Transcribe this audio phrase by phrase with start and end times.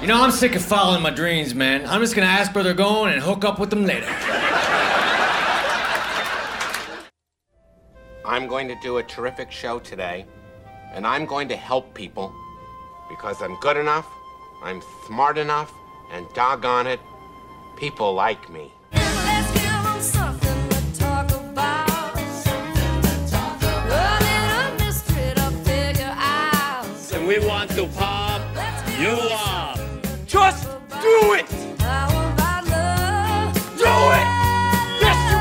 [0.00, 1.84] You know, I'm sick of following my dreams, man.
[1.84, 4.06] I'm just gonna ask where they're going and hook up with them later.
[8.24, 10.24] I'm going to do a terrific show today,
[10.92, 12.32] and I'm going to help people
[13.08, 14.06] because I'm good enough,
[14.62, 15.72] I'm smart enough,
[16.12, 17.00] and doggone it,
[17.76, 18.70] people like me.
[31.20, 31.48] Do it!
[31.48, 31.54] Do
[34.14, 34.26] it!
[35.00, 35.38] Yes, you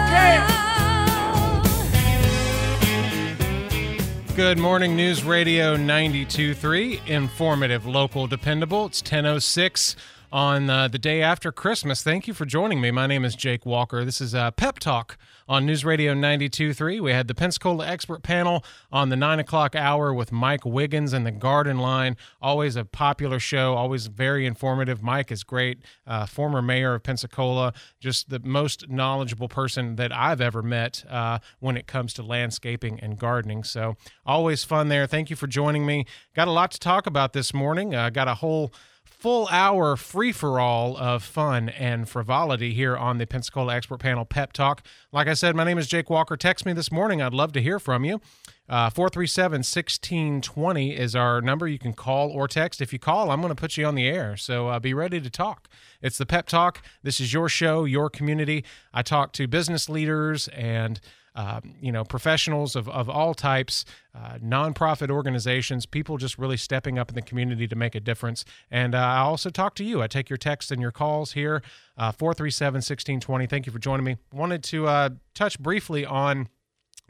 [4.28, 4.36] can!
[4.36, 8.88] Good morning, News Radio 92.3, informative, local, dependable.
[8.88, 9.96] It's 10.06
[10.31, 12.04] on uh, the day after Christmas.
[12.04, 12.91] Thank you for joining me.
[12.91, 14.04] My name is Jake Walker.
[14.04, 15.17] This is uh, Pep Talk
[15.48, 17.02] on News Radio 92.3.
[17.02, 21.26] We had the Pensacola expert panel on the 9 o'clock hour with Mike Wiggins and
[21.26, 22.17] the Garden Line.
[22.41, 25.02] Always a popular show, always very informative.
[25.02, 30.41] Mike is great, uh, former mayor of Pensacola, just the most knowledgeable person that I've
[30.41, 33.64] ever met uh, when it comes to landscaping and gardening.
[33.64, 35.08] So always fun there.
[35.08, 36.06] Thank you for joining me.
[36.36, 37.95] Got a lot to talk about this morning.
[37.95, 38.73] Uh, got a whole
[39.18, 44.26] full hour free for all of fun and frivolity here on the Pensacola Expert Panel
[44.26, 44.84] Pep Talk.
[45.12, 46.38] Like I said, my name is Jake Walker.
[46.38, 47.22] Text me this morning.
[47.22, 48.22] I'd love to hear from you.
[48.70, 51.68] Uh, 437 1620 is our number.
[51.68, 52.80] You can call or text.
[52.80, 54.38] If you call, I'm going to put you on the air.
[54.38, 55.68] So uh, be ready to talk.
[56.02, 56.84] It's the Pep Talk.
[57.02, 58.64] This is your show, your community.
[58.94, 61.00] I talk to business leaders and
[61.38, 66.98] um, you know, professionals of, of all types, uh, nonprofit organizations, people just really stepping
[66.98, 68.44] up in the community to make a difference.
[68.70, 70.02] And uh, I also talk to you.
[70.02, 71.62] I take your texts and your calls here,
[71.98, 73.48] uh, 437 1620.
[73.48, 74.18] Thank you for joining me.
[74.34, 76.50] Wanted to uh, touch briefly on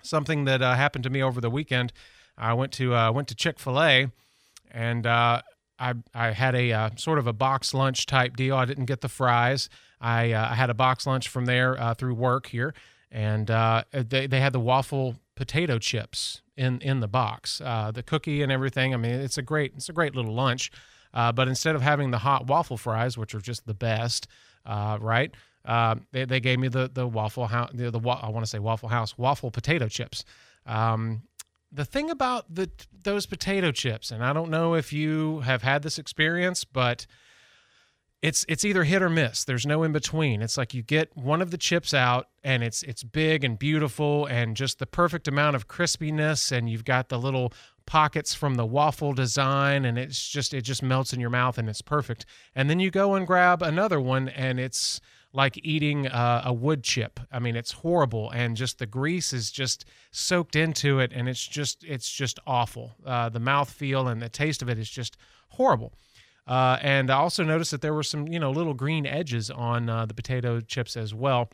[0.03, 1.93] something that uh, happened to me over the weekend.
[2.37, 4.11] I went to went to Chick Fil A,
[4.69, 5.07] and
[5.79, 8.55] I I had a uh, sort of a box lunch type deal.
[8.55, 9.69] I didn't get the fries.
[9.99, 12.73] I uh, I had a box lunch from there uh, through work here,
[13.11, 18.03] and uh, they they had the waffle potato chips in in the box, uh, the
[18.03, 18.93] cookie and everything.
[18.93, 20.71] I mean, it's a great it's a great little lunch.
[21.13, 24.27] Uh, but instead of having the hot waffle fries, which are just the best,
[24.65, 25.33] uh, right?
[25.65, 28.59] Uh, they, they gave me the the waffle house the, the I want to say
[28.59, 30.23] waffle house waffle potato chips.
[30.65, 31.23] Um,
[31.71, 32.69] the thing about the
[33.03, 37.05] those potato chips, and I don't know if you have had this experience, but
[38.21, 39.43] it's it's either hit or miss.
[39.43, 40.41] There's no in between.
[40.41, 44.25] It's like you get one of the chips out and it's it's big and beautiful
[44.25, 47.53] and just the perfect amount of crispiness and you've got the little
[47.85, 51.69] pockets from the waffle design and it's just it just melts in your mouth and
[51.69, 52.25] it's perfect.
[52.55, 54.99] And then you go and grab another one and it's
[55.33, 57.19] like eating uh, a wood chip.
[57.31, 61.45] I mean, it's horrible, and just the grease is just soaked into it, and it's
[61.45, 62.95] just it's just awful.
[63.05, 65.15] Uh, the mouth feel and the taste of it is just
[65.49, 65.93] horrible.
[66.47, 69.89] Uh, and I also noticed that there were some you know little green edges on
[69.89, 71.49] uh, the potato chips as well.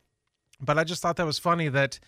[0.62, 2.00] But I just thought that was funny that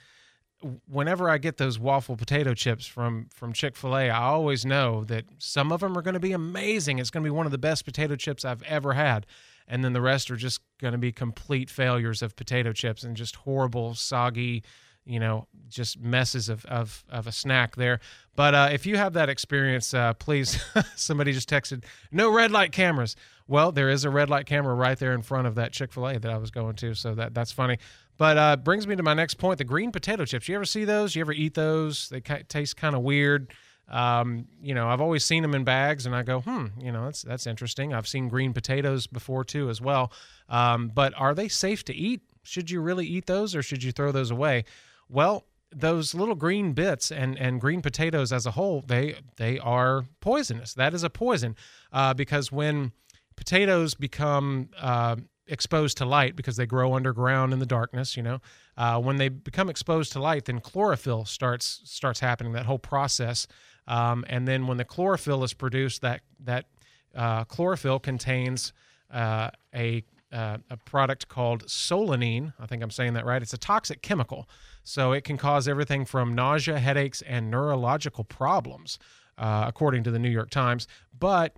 [0.87, 5.03] whenever I get those waffle potato chips from from Chick Fil A, I always know
[5.05, 6.99] that some of them are going to be amazing.
[6.99, 9.25] It's going to be one of the best potato chips I've ever had,
[9.67, 13.17] and then the rest are just going to be complete failures of potato chips and
[13.17, 14.63] just horrible, soggy,
[15.05, 17.99] you know, just messes of of, of a snack there.
[18.35, 20.61] But uh, if you have that experience, uh, please,
[20.95, 23.15] somebody just texted, no red light cameras.
[23.47, 26.07] Well, there is a red light camera right there in front of that Chick Fil
[26.07, 27.77] A that I was going to, so that that's funny.
[28.17, 30.47] But uh, brings me to my next point: the green potato chips.
[30.49, 31.15] You ever see those?
[31.15, 32.09] You ever eat those?
[32.09, 33.53] They taste kind of weird.
[33.87, 37.05] Um, you know, I've always seen them in bags, and I go, hmm, you know,
[37.05, 37.93] that's that's interesting.
[37.93, 40.11] I've seen green potatoes before too, as well.
[40.49, 42.21] Um, but are they safe to eat?
[42.43, 44.65] Should you really eat those, or should you throw those away?
[45.09, 50.05] Well, those little green bits and and green potatoes as a whole, they they are
[50.21, 50.73] poisonous.
[50.73, 51.55] That is a poison
[51.91, 52.91] uh, because when
[53.35, 55.17] potatoes become uh,
[55.47, 58.39] exposed to light because they grow underground in the darkness, you know,
[58.77, 62.53] uh, when they become exposed to light, then chlorophyll starts starts happening.
[62.53, 63.47] That whole process,
[63.87, 66.65] um, and then when the chlorophyll is produced, that that
[67.13, 68.73] uh, chlorophyll contains
[69.11, 72.53] uh, a uh, a product called solanine.
[72.59, 73.41] I think I'm saying that right.
[73.41, 74.49] It's a toxic chemical,
[74.85, 78.99] so it can cause everything from nausea, headaches, and neurological problems,
[79.37, 80.87] uh, according to the New York Times.
[81.17, 81.57] But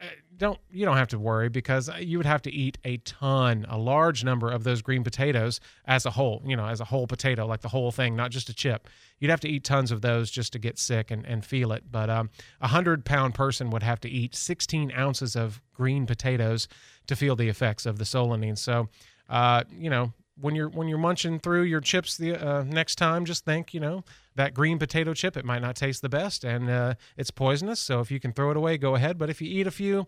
[0.00, 3.66] uh, don't you don't have to worry because you would have to eat a ton,
[3.68, 6.40] a large number of those green potatoes as a whole.
[6.46, 8.88] You know, as a whole potato, like the whole thing, not just a chip.
[9.18, 11.82] You'd have to eat tons of those just to get sick and, and feel it.
[11.90, 12.30] But um,
[12.60, 16.68] a hundred pound person would have to eat 16 ounces of green potatoes
[17.08, 18.56] to feel the effects of the solanine.
[18.56, 18.88] So,
[19.28, 23.24] uh, you know, when you're when you're munching through your chips the uh, next time,
[23.24, 24.04] just think, you know,
[24.34, 25.36] that green potato chip.
[25.36, 27.80] It might not taste the best, and uh, it's poisonous.
[27.80, 29.18] So if you can throw it away, go ahead.
[29.18, 30.06] But if you eat a few,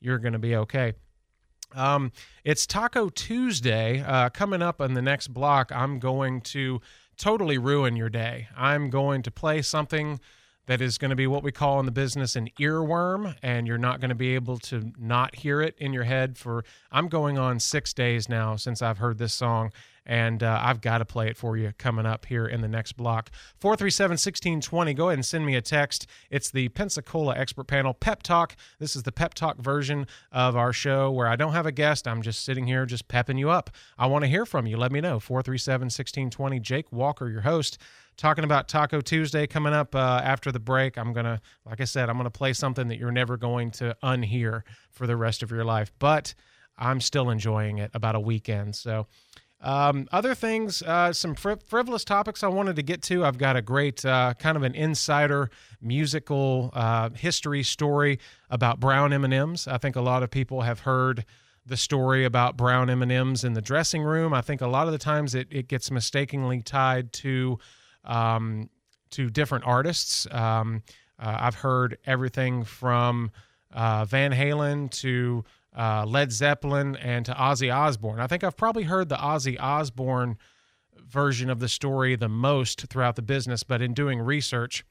[0.00, 0.94] you're going to be okay.
[1.74, 2.12] Um,
[2.44, 5.70] it's Taco Tuesday uh, coming up on the next block.
[5.74, 6.80] I'm going to
[7.18, 8.48] totally ruin your day.
[8.56, 10.20] I'm going to play something
[10.68, 13.78] that is going to be what we call in the business an earworm, and you're
[13.78, 16.62] not going to be able to not hear it in your head for.
[16.92, 19.72] I'm going on six days now since I've heard this song,
[20.08, 22.92] and uh, I've got to play it for you coming up here in the next
[22.92, 23.30] block.
[23.60, 24.94] 437 1620.
[24.94, 26.06] Go ahead and send me a text.
[26.30, 28.56] It's the Pensacola Expert Panel Pep Talk.
[28.78, 32.08] This is the Pep Talk version of our show where I don't have a guest.
[32.08, 33.70] I'm just sitting here just pepping you up.
[33.98, 34.78] I want to hear from you.
[34.78, 35.20] Let me know.
[35.20, 36.58] 437 1620.
[36.60, 37.78] Jake Walker, your host
[38.16, 40.96] talking about Taco Tuesday coming up uh, after the break.
[40.96, 44.62] I'm gonna, like I said, I'm gonna play something that you're never going to unhear
[44.90, 45.92] for the rest of your life.
[45.98, 46.34] But
[46.78, 48.76] I'm still enjoying it about a weekend.
[48.76, 49.06] So,
[49.60, 53.24] um, other things, uh, some fri- frivolous topics I wanted to get to.
[53.24, 55.50] I've got a great uh, kind of an insider
[55.80, 58.20] musical uh, history story
[58.50, 59.66] about brown M&Ms.
[59.66, 61.24] I think a lot of people have heard
[61.66, 64.32] the story about brown M&Ms in the dressing room.
[64.32, 67.58] I think a lot of the times it, it gets mistakenly tied to
[68.04, 68.70] um,
[69.10, 70.26] to different artists.
[70.30, 70.82] Um,
[71.18, 73.30] uh, I've heard everything from
[73.72, 75.44] uh, Van Halen to
[75.78, 78.18] uh, Led Zeppelin and to Ozzy Osbourne.
[78.18, 80.36] I think I've probably heard the Ozzy Osbourne
[81.06, 84.84] version of the story the most throughout the business, but in doing research,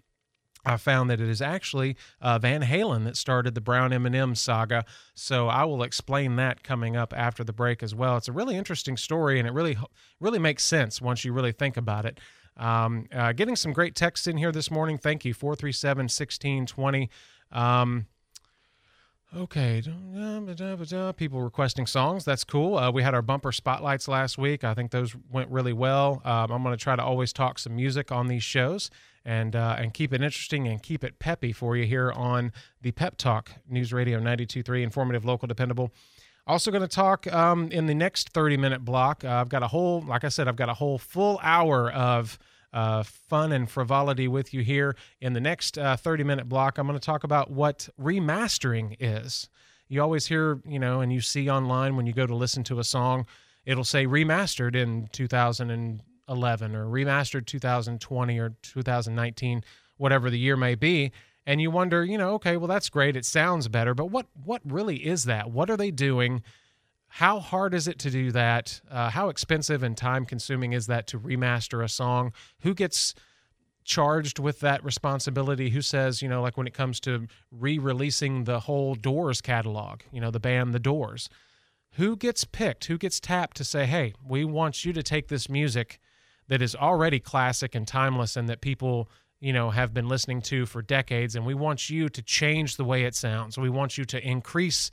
[0.66, 4.86] I found that it is actually uh, Van Halen that started the Brown M&M saga.
[5.14, 8.18] So I will explain that coming up after the break as well.
[8.18, 9.78] It's a really interesting story, and it really,
[10.20, 12.20] really makes sense once you really think about it.
[12.58, 14.98] Um, uh, getting some great texts in here this morning.
[14.98, 15.34] Thank you.
[15.34, 17.10] 437 1620.
[17.52, 18.08] Um,
[19.36, 19.84] okay.
[21.18, 22.26] People requesting songs.
[22.26, 22.78] That's cool.
[22.78, 24.64] Uh, we had our bumper spotlights last week.
[24.64, 26.22] I think those went really well.
[26.24, 28.90] Um, I'm going to try to always talk some music on these shows
[29.26, 32.92] and uh, and keep it interesting and keep it peppy for you here on the
[32.92, 35.92] Pep Talk News Radio 92.3, informative, local, dependable.
[36.48, 39.26] Also, going to talk um, in the next 30 minute block.
[39.26, 42.40] Uh, I've got a whole, like I said, I've got a whole full hour of
[42.74, 44.96] uh, fun and frivolity with you here.
[45.22, 49.50] In the next uh, 30 minute block, I'm going to talk about what remastering is.
[49.88, 52.80] You always hear, you know, and you see online when you go to listen to
[52.80, 53.26] a song,
[53.66, 59.64] it'll say remastered in 2011 or remastered 2020 or 2019,
[59.96, 61.12] whatever the year may be
[61.48, 64.62] and you wonder, you know, okay, well that's great, it sounds better, but what what
[64.66, 65.50] really is that?
[65.50, 66.44] What are they doing?
[67.10, 68.82] How hard is it to do that?
[68.90, 72.34] Uh, how expensive and time consuming is that to remaster a song?
[72.62, 73.16] Who gets
[73.84, 75.70] charged with that responsibility?
[75.70, 80.02] Who says, you know, like when it comes to re releasing the whole Doors catalog,
[80.12, 81.30] you know, the band The Doors,
[81.94, 82.86] who gets picked?
[82.86, 86.00] Who gets tapped to say, hey, we want you to take this music
[86.48, 89.10] that is already classic and timeless and that people
[89.40, 92.84] you know have been listening to for decades and we want you to change the
[92.84, 94.90] way it sounds we want you to increase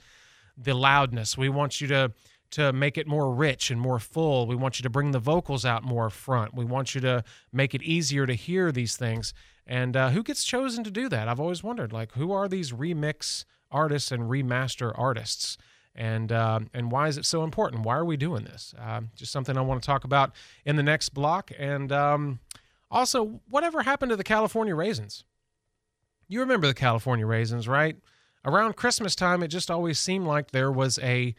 [0.56, 1.36] the loudness.
[1.36, 2.12] We want you to
[2.50, 4.46] to make it more rich and more full.
[4.46, 6.54] We want you to bring the vocals out more front.
[6.54, 9.34] We want you to make it easier to hear these things.
[9.66, 11.26] And uh, who gets chosen to do that?
[11.26, 15.56] I've always wondered like who are these remix artists and remaster artists?
[15.96, 17.84] And uh, and why is it so important?
[17.84, 18.74] Why are we doing this?
[18.80, 20.32] Uh, just something i want to talk about
[20.64, 21.50] in the next block.
[21.58, 22.40] And um,
[22.90, 25.24] also, whatever happened to the California raisins?
[26.28, 27.96] You remember the California raisins, right?
[28.44, 31.34] Around Christmas time, it just always seemed like there was a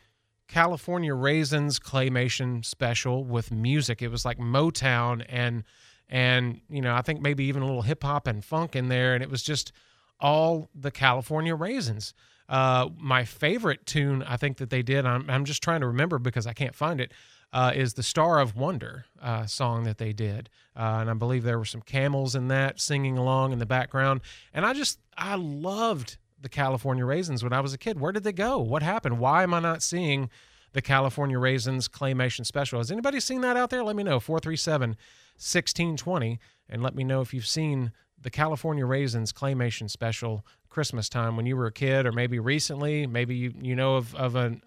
[0.48, 4.02] California raisins claymation special with music.
[4.02, 5.64] It was like Motown and
[6.08, 9.14] and you know I think maybe even a little hip hop and funk in there,
[9.14, 9.72] and it was just
[10.20, 12.14] all the California raisins.
[12.48, 15.06] Uh, my favorite tune I think that they did.
[15.06, 17.12] I'm I'm just trying to remember because I can't find it
[17.56, 20.50] uh, is the Star of Wonder uh, song that they did.
[20.76, 24.22] Uh, and I believe there were some camels in that singing along in the background.
[24.54, 28.00] And I just, I loved the California Raisins when I was a kid.
[28.00, 28.60] Where did they go?
[28.60, 29.20] What happened?
[29.20, 30.30] Why am I not seeing
[30.74, 32.80] the California Raisins Claymation Special?
[32.80, 33.84] Has anybody seen that out there?
[33.84, 34.20] Let me know.
[34.20, 36.40] 437 1620.
[36.70, 41.46] And let me know if you've seen the California Raisins Claymation Special Christmas time when
[41.46, 43.08] you were a kid, or maybe recently.
[43.08, 44.62] Maybe you, you know of, of an,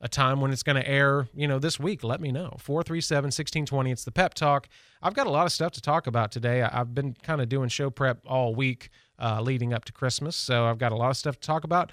[0.00, 2.56] a time when it's going to air, you know, this week, let me know.
[2.58, 3.90] 437 1620.
[3.90, 4.68] It's the pep talk.
[5.02, 6.62] I've got a lot of stuff to talk about today.
[6.62, 8.88] I've been kind of doing show prep all week
[9.20, 10.36] uh, leading up to Christmas.
[10.36, 11.92] So I've got a lot of stuff to talk about.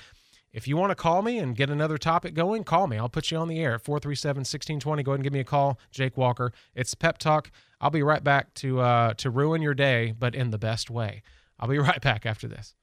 [0.54, 2.98] If you want to call me and get another topic going, call me.
[2.98, 5.04] I'll put you on the air at 437 1620.
[5.04, 5.78] Go ahead and give me a call.
[5.92, 6.52] Jake Walker.
[6.74, 7.52] It's Pep Talk.
[7.80, 11.22] I'll be right back to, uh, to ruin your day, but in the best way.
[11.60, 12.74] I'll be right back after this.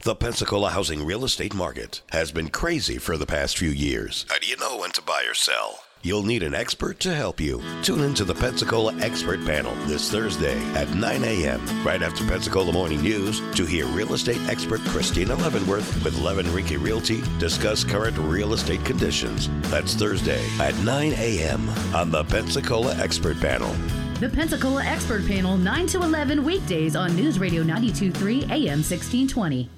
[0.00, 4.26] The Pensacola housing real estate market has been crazy for the past few years.
[4.28, 5.84] How do you know when to buy or sell?
[6.04, 7.62] You'll need an expert to help you.
[7.82, 11.62] Tune into the Pensacola Expert Panel this Thursday at 9 a.m.
[11.82, 16.78] right after Pensacola Morning News to hear real estate expert Christina Leavenworth with Levin Rinke
[16.78, 19.48] Realty discuss current real estate conditions.
[19.70, 21.70] That's Thursday at 9 a.m.
[21.94, 23.74] on the Pensacola Expert Panel.
[24.20, 29.70] The Pensacola Expert Panel, 9 to 11 weekdays on News Radio 923 AM 1620.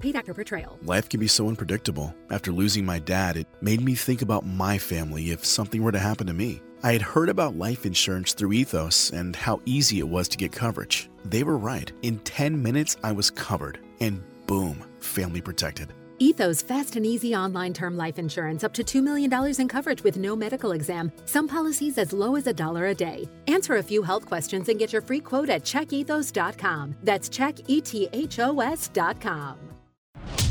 [0.00, 0.78] Paid actor portrayal.
[0.82, 2.14] Life can be so unpredictable.
[2.30, 5.98] After losing my dad, it made me think about my family if something were to
[5.98, 6.60] happen to me.
[6.82, 10.52] I had heard about life insurance through Ethos and how easy it was to get
[10.52, 11.08] coverage.
[11.24, 11.90] They were right.
[12.02, 13.78] In 10 minutes, I was covered.
[14.00, 15.94] And boom, family protected.
[16.18, 20.18] Ethos fast and easy online term life insurance up to $2 million in coverage with
[20.18, 21.12] no medical exam.
[21.24, 23.26] Some policies as low as a dollar a day.
[23.46, 26.96] Answer a few health questions and get your free quote at checkethos.com.
[27.02, 29.73] That's E checkethos.com.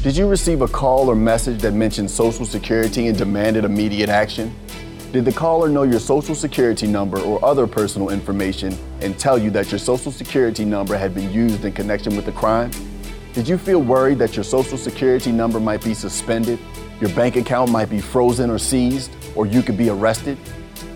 [0.03, 4.53] Did you receive a call or message that mentioned Social Security and demanded immediate action?
[5.13, 9.49] Did the caller know your Social Security number or other personal information and tell you
[9.51, 12.71] that your Social Security number had been used in connection with the crime?
[13.33, 16.59] Did you feel worried that your Social Security number might be suspended,
[16.99, 20.37] your bank account might be frozen or seized, or you could be arrested?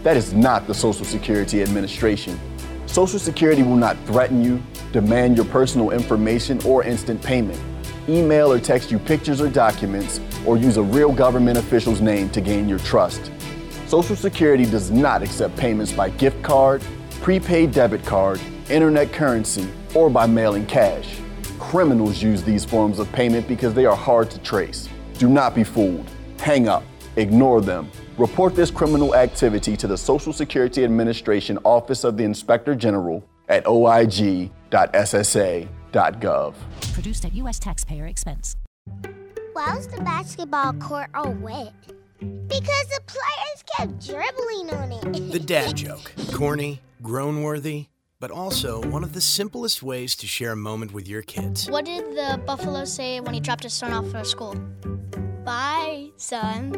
[0.04, 2.40] That is not the Social Security Administration.
[2.88, 7.60] Social Security will not threaten you, demand your personal information, or instant payment.
[8.10, 12.40] Email or text you pictures or documents, or use a real government official's name to
[12.40, 13.32] gain your trust.
[13.88, 16.82] Social Security does not accept payments by gift card,
[17.22, 21.20] prepaid debit card, internet currency, or by mailing cash.
[21.60, 24.88] Criminals use these forms of payment because they are hard to trace.
[25.18, 26.10] Do not be fooled.
[26.40, 26.84] Hang up.
[27.18, 27.90] Ignore them.
[28.18, 33.66] Report this criminal activity to the Social Security Administration Office of the Inspector General at
[33.66, 34.52] oig.ssa.gov.
[36.94, 37.60] Produced at U.S.
[37.60, 38.56] taxpayer expense.
[39.53, 41.74] Why was the basketball court all wet?
[42.20, 45.32] Because the players kept dribbling on it.
[45.32, 46.12] The dad joke.
[46.34, 47.88] Corny, groan worthy,
[48.20, 51.70] but also one of the simplest ways to share a moment with your kids.
[51.70, 54.56] What did the buffalo say when he dropped his son off for school?
[55.44, 56.74] Bye, son.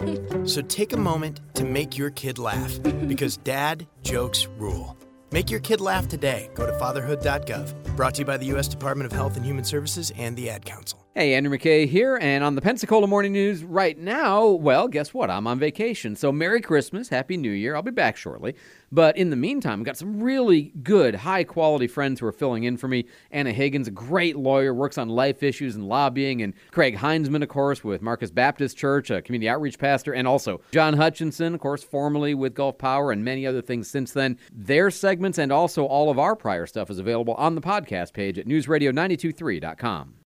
[0.44, 4.96] So take a moment to make your kid laugh because dad jokes rule.
[5.32, 6.50] Make your kid laugh today.
[6.54, 7.96] Go to fatherhood.gov.
[7.96, 8.68] Brought to you by the U.S.
[8.68, 11.01] Department of Health and Human Services and the Ad Council.
[11.14, 15.28] Hey, Andrew McKay here, and on the Pensacola Morning News right now, well, guess what?
[15.28, 16.16] I'm on vacation.
[16.16, 17.76] So, Merry Christmas, Happy New Year.
[17.76, 18.56] I'll be back shortly.
[18.90, 22.64] But in the meantime, I've got some really good, high quality friends who are filling
[22.64, 23.04] in for me.
[23.30, 27.50] Anna Higgins, a great lawyer, works on life issues and lobbying, and Craig Heinzman, of
[27.50, 31.84] course, with Marcus Baptist Church, a community outreach pastor, and also John Hutchinson, of course,
[31.84, 34.38] formerly with Gulf Power and many other things since then.
[34.50, 38.38] Their segments and also all of our prior stuff is available on the podcast page
[38.38, 40.21] at newsradio923.com.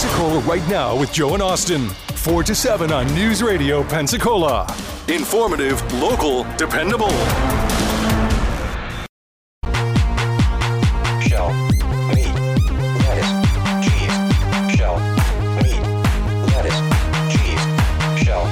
[0.00, 1.86] Pensacola right now with Joe and Austin.
[2.16, 4.66] 4 to 7 on News Radio Pensacola.
[5.08, 7.10] Informative, local, dependable.
[11.20, 11.52] Shell,
[12.14, 12.32] meat,
[13.04, 13.32] lettuce,
[13.84, 14.16] cheese.
[14.74, 14.96] Shell,
[15.60, 15.82] meat,
[16.48, 16.80] lettuce,
[17.28, 18.24] cheese.
[18.24, 18.46] Shell,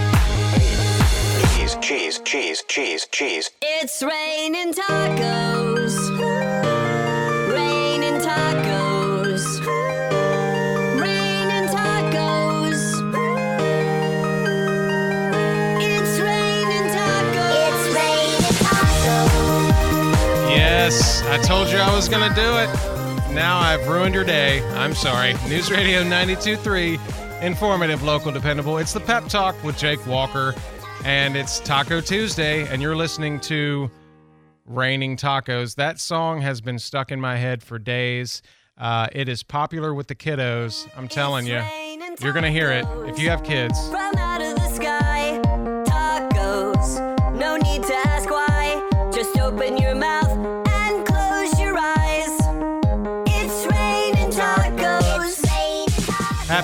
[0.52, 3.50] meat, cheese, cheese, cheese, cheese, cheese.
[3.62, 5.67] It's raining tacos.
[21.30, 23.34] I told you I was going to do it.
[23.34, 24.62] Now I've ruined your day.
[24.70, 25.34] I'm sorry.
[25.46, 28.78] News Radio 92.3, informative, local, dependable.
[28.78, 30.54] It's the Pep Talk with Jake Walker,
[31.04, 33.90] and it's Taco Tuesday, and you're listening to
[34.64, 35.74] Raining Tacos.
[35.74, 38.40] That song has been stuck in my head for days.
[38.78, 40.88] Uh, it is popular with the kiddos.
[40.96, 41.62] I'm telling you,
[42.20, 43.78] you're going to hear it if you have kids.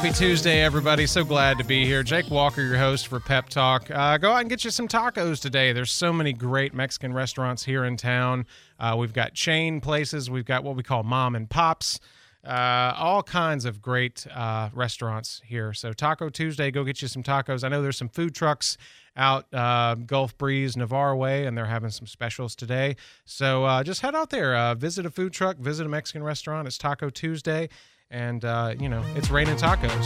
[0.05, 1.07] Happy Tuesday, everybody.
[1.07, 2.03] So glad to be here.
[2.03, 3.91] Jake Walker, your host for Pep Talk.
[3.91, 5.73] Uh, go out and get you some tacos today.
[5.73, 8.45] There's so many great Mexican restaurants here in town.
[8.79, 12.01] Uh, we've got chain places, we've got what we call mom and pops.
[12.47, 15.73] Uh, all kinds of great uh, restaurants here.
[15.73, 17.65] So, Taco Tuesday, go get you some tacos.
[17.65, 18.77] I know there's some food trucks
[19.17, 22.97] out uh, Gulf Breeze, Navarre Way, and they're having some specials today.
[23.25, 26.69] So, uh, just head out there, visit a food truck, visit a Mexican restaurant.
[26.69, 27.71] It's Taco Tuesday,
[28.15, 30.05] and, uh, you know, it's raining tacos.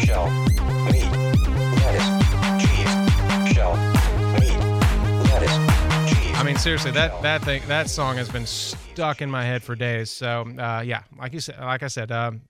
[0.00, 0.30] Shell,
[0.86, 1.04] meat,
[1.84, 2.08] lettuce,
[2.62, 3.54] cheese.
[3.54, 3.76] Shell,
[4.40, 4.56] meat,
[5.30, 5.56] lettuce,
[6.10, 6.36] cheese.
[6.36, 9.74] I mean, seriously, that that thing, that song has been stuck in my head for
[9.76, 10.10] days.
[10.10, 12.40] So, uh, yeah, like you said, like I said, um,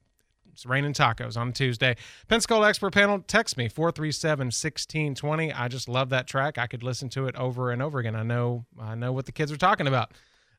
[0.53, 1.97] It's raining tacos on Tuesday.
[2.29, 5.53] Pensacola Expert Panel, text me 437 1620.
[5.53, 6.59] I just love that track.
[6.59, 8.15] I could listen to it over and over again.
[8.15, 10.13] I know I know what the kids are talking about.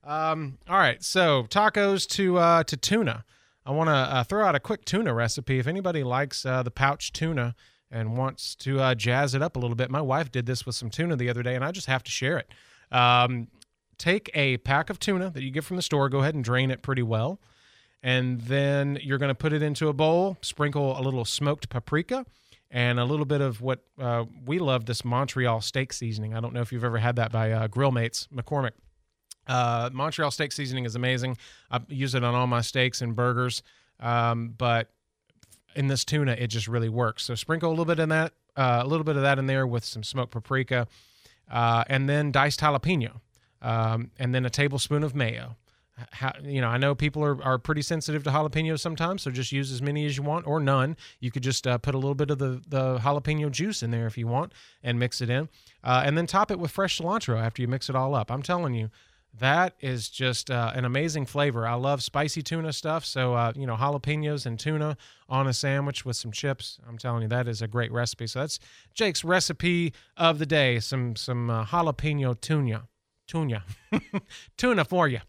[0.04, 3.24] Um, all right, so tacos to uh, to tuna.
[3.66, 5.60] I want to uh, throw out a quick tuna recipe.
[5.60, 7.56] If anybody likes uh, the pouch tuna
[7.92, 10.76] and wants to uh, jazz it up a little bit, my wife did this with
[10.76, 12.52] some tuna the other day, and I just have to share it.
[12.92, 13.48] Um,
[13.98, 16.72] take a pack of tuna that you get from the store, go ahead and drain
[16.72, 17.40] it pretty well,
[18.02, 22.26] and then you're going to put it into a bowl, sprinkle a little smoked paprika.
[22.74, 26.34] And a little bit of what uh, we love this Montreal steak seasoning.
[26.34, 28.72] I don't know if you've ever had that by uh, Grill Mates McCormick.
[29.48, 31.38] Uh, Montreal steak seasoning is amazing.
[31.70, 33.64] I use it on all my steaks and burgers.
[34.00, 34.90] Um, but
[35.76, 37.24] in this tuna, it just really works.
[37.24, 39.66] So sprinkle a little bit in that, uh, a little bit of that in there
[39.66, 40.88] with some smoked paprika,
[41.50, 43.22] uh, and then diced jalapeno,
[43.62, 45.56] um, and then a tablespoon of mayo.
[46.12, 49.52] How, you know, I know people are, are pretty sensitive to jalapenos sometimes, so just
[49.52, 50.98] use as many as you want or none.
[51.20, 54.08] You could just uh, put a little bit of the, the jalapeno juice in there
[54.08, 55.48] if you want and mix it in.
[55.84, 58.32] Uh, and then top it with fresh cilantro after you mix it all up.
[58.32, 58.90] I'm telling you,
[59.40, 61.66] that is just uh, an amazing flavor.
[61.66, 63.06] I love spicy tuna stuff.
[63.06, 64.98] So, uh, you know, jalapenos and tuna
[65.30, 66.80] on a sandwich with some chips.
[66.88, 68.28] I'm telling you, that is a great recipe.
[68.28, 68.60] So that's
[68.94, 70.80] Jake's recipe of the day.
[70.80, 72.88] Some some uh, jalapeno tuna,
[73.28, 73.64] tuna,
[74.58, 75.20] tuna for you.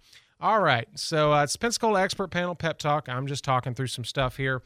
[0.41, 0.89] All right.
[0.97, 3.09] So uh, it's Pensacola Expert Panel Pep Talk.
[3.09, 4.63] I'm just talking through some stuff here.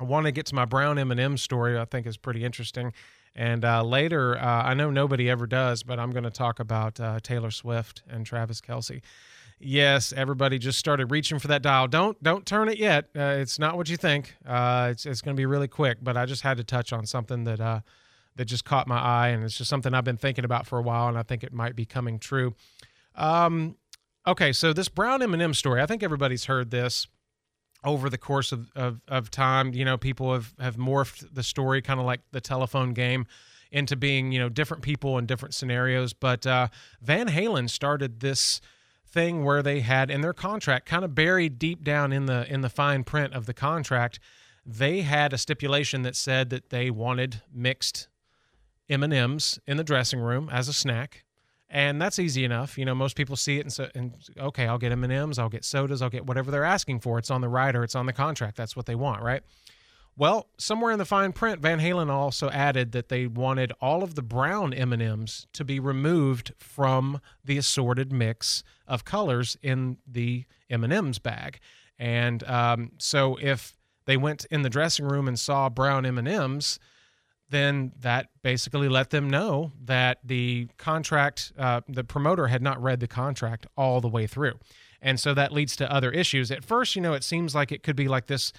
[0.00, 1.78] I want to get to my brown M&M story.
[1.78, 2.92] I think is pretty interesting.
[3.36, 7.00] And uh, later, uh, I know nobody ever does, but I'm going to talk about
[7.00, 9.02] uh, Taylor Swift and Travis Kelce.
[9.58, 11.88] Yes, everybody just started reaching for that dial.
[11.88, 13.08] Don't don't turn it yet.
[13.16, 14.36] Uh, it's not what you think.
[14.46, 15.98] Uh, it's it's going to be really quick.
[16.02, 17.80] But I just had to touch on something that uh,
[18.36, 20.82] that just caught my eye, and it's just something I've been thinking about for a
[20.82, 22.54] while, and I think it might be coming true.
[23.14, 23.76] Um,
[24.26, 25.80] okay, so this brown M&M story.
[25.80, 27.06] I think everybody's heard this
[27.84, 31.82] over the course of, of, of time, you know, people have, have morphed the story
[31.82, 33.26] kind of like the telephone game
[33.70, 36.12] into being, you know, different people in different scenarios.
[36.12, 36.68] But uh,
[37.02, 38.60] Van Halen started this
[39.06, 42.60] thing where they had in their contract, kind of buried deep down in the in
[42.62, 44.18] the fine print of the contract,
[44.66, 48.08] they had a stipulation that said that they wanted mixed
[48.88, 51.23] M&Ms in the dressing room as a snack
[51.74, 52.78] and that's easy enough.
[52.78, 55.38] You know, most people see it and so and okay, I'll get M and M's,
[55.38, 57.18] I'll get sodas, I'll get whatever they're asking for.
[57.18, 58.56] It's on the rider, it's on the contract.
[58.56, 59.42] That's what they want, right?
[60.16, 64.14] Well, somewhere in the fine print, Van Halen also added that they wanted all of
[64.14, 69.98] the brown M and M's to be removed from the assorted mix of colors in
[70.06, 71.58] the M and M's bag.
[71.98, 76.28] And um, so, if they went in the dressing room and saw brown M and
[76.28, 76.78] M's,
[77.54, 83.00] then that basically let them know that the contract, uh, the promoter had not read
[83.00, 84.58] the contract all the way through.
[85.00, 86.50] And so that leads to other issues.
[86.50, 88.52] At first, you know, it seems like it could be like this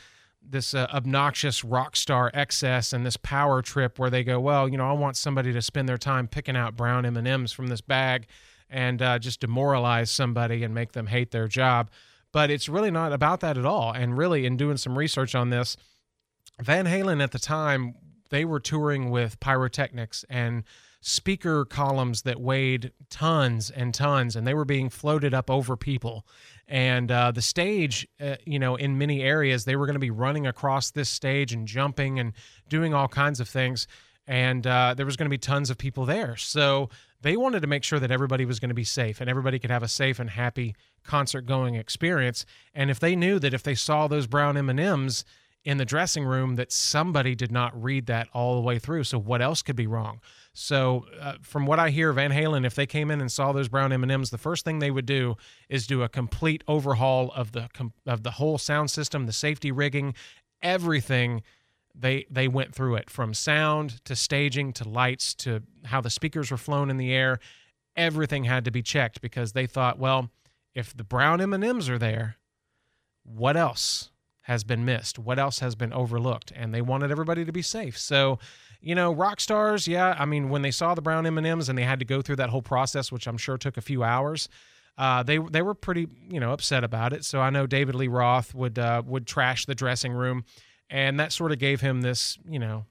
[0.48, 4.78] this uh, obnoxious rock star excess and this power trip where they go, well, you
[4.78, 8.28] know, I want somebody to spend their time picking out brown M&Ms from this bag
[8.70, 11.90] and uh, just demoralize somebody and make them hate their job.
[12.32, 13.92] But it's really not about that at all.
[13.92, 15.78] And really, in doing some research on this,
[16.62, 17.96] Van Halen at the time
[18.36, 20.66] they were touring with pyrotechnics and
[21.00, 26.28] speaker columns that weighed tons and tons, and they were being floated up over people.
[26.68, 30.12] And uh, the stage, uh, you know, in many areas, they were going to be
[30.12, 32.34] running across this stage and jumping and
[32.68, 33.88] doing all kinds of things.
[34.28, 36.36] And uh, there was going to be tons of people there.
[36.36, 36.90] So
[37.22, 39.72] they wanted to make sure that everybody was going to be safe and everybody could
[39.72, 42.46] have a safe and happy concert going experience.
[42.74, 45.24] And if they knew that if they saw those brown M&Ms,
[45.66, 49.04] in the dressing room that somebody did not read that all the way through.
[49.04, 50.22] So what else could be wrong?
[50.54, 53.68] So uh, from what I hear, Van Halen, if they came in and saw those
[53.68, 55.36] brown M and M's, the first thing they would do
[55.68, 57.68] is do a complete overhaul of the
[58.06, 60.14] of the whole sound system, the safety rigging,
[60.62, 61.42] everything.
[61.96, 66.52] They they went through it from sound to staging to lights to how the speakers
[66.52, 67.40] were flown in the air.
[67.96, 70.30] Everything had to be checked because they thought, well,
[70.76, 72.36] if the brown M and M's are there,
[73.24, 74.12] what else?
[74.46, 75.18] Has been missed?
[75.18, 76.52] What else has been overlooked?
[76.56, 77.98] And they wanted everybody to be safe.
[77.98, 78.38] So,
[78.80, 80.16] you know, rock stars, yeah.
[80.20, 82.22] I mean, when they saw the brown M and M's and they had to go
[82.22, 84.48] through that whole process, which I'm sure took a few hours,
[85.00, 87.26] uh, they they were pretty you know upset about it.
[87.26, 90.46] So I know David Lee Roth would uh, would trash the dressing room,
[90.92, 92.86] and that sort of gave him this you know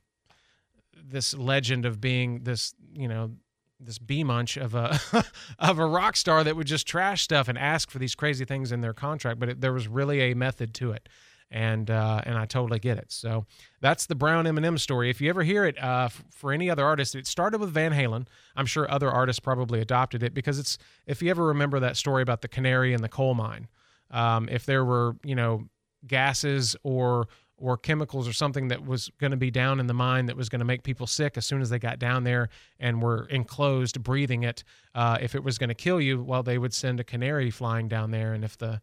[1.02, 3.30] this legend of being this you know
[3.78, 4.98] this bee munch of a
[5.60, 8.72] of a rock star that would just trash stuff and ask for these crazy things
[8.72, 9.38] in their contract.
[9.38, 11.08] But it, there was really a method to it
[11.50, 13.12] and uh, and I totally get it.
[13.12, 13.46] So
[13.80, 15.10] that's the Brown M&M story.
[15.10, 17.92] If you ever hear it uh, f- for any other artist, it started with Van
[17.92, 18.26] Halen.
[18.56, 22.22] I'm sure other artists probably adopted it because it's if you ever remember that story
[22.22, 23.68] about the canary in the coal mine,
[24.10, 25.68] um, if there were you know
[26.06, 30.26] gases or or chemicals or something that was going to be down in the mine
[30.26, 32.48] that was going to make people sick as soon as they got down there
[32.80, 34.64] and were enclosed breathing it.
[34.94, 37.86] Uh, if it was going to kill you, well, they would send a canary flying
[37.86, 38.80] down there, and if the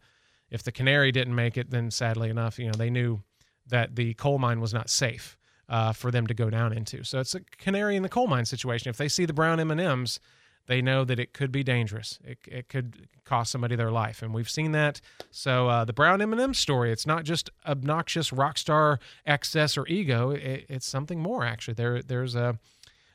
[0.51, 3.21] if the canary didn't make it, then sadly enough, you know, they knew
[3.67, 5.37] that the coal mine was not safe
[5.69, 7.03] uh, for them to go down into.
[7.03, 8.89] So it's a canary in the coal mine situation.
[8.89, 10.19] If they see the brown M and M's,
[10.67, 12.19] they know that it could be dangerous.
[12.23, 15.01] It, it could cost somebody their life, and we've seen that.
[15.31, 20.31] So uh, the brown M&M story, it's not just obnoxious rock star excess or ego.
[20.31, 21.73] It, it's something more actually.
[21.75, 22.59] There there's a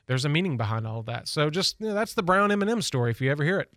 [0.07, 1.27] there's a meaning behind all of that.
[1.27, 3.11] So just you know, that's the brown M&M story.
[3.11, 3.69] If you ever hear it.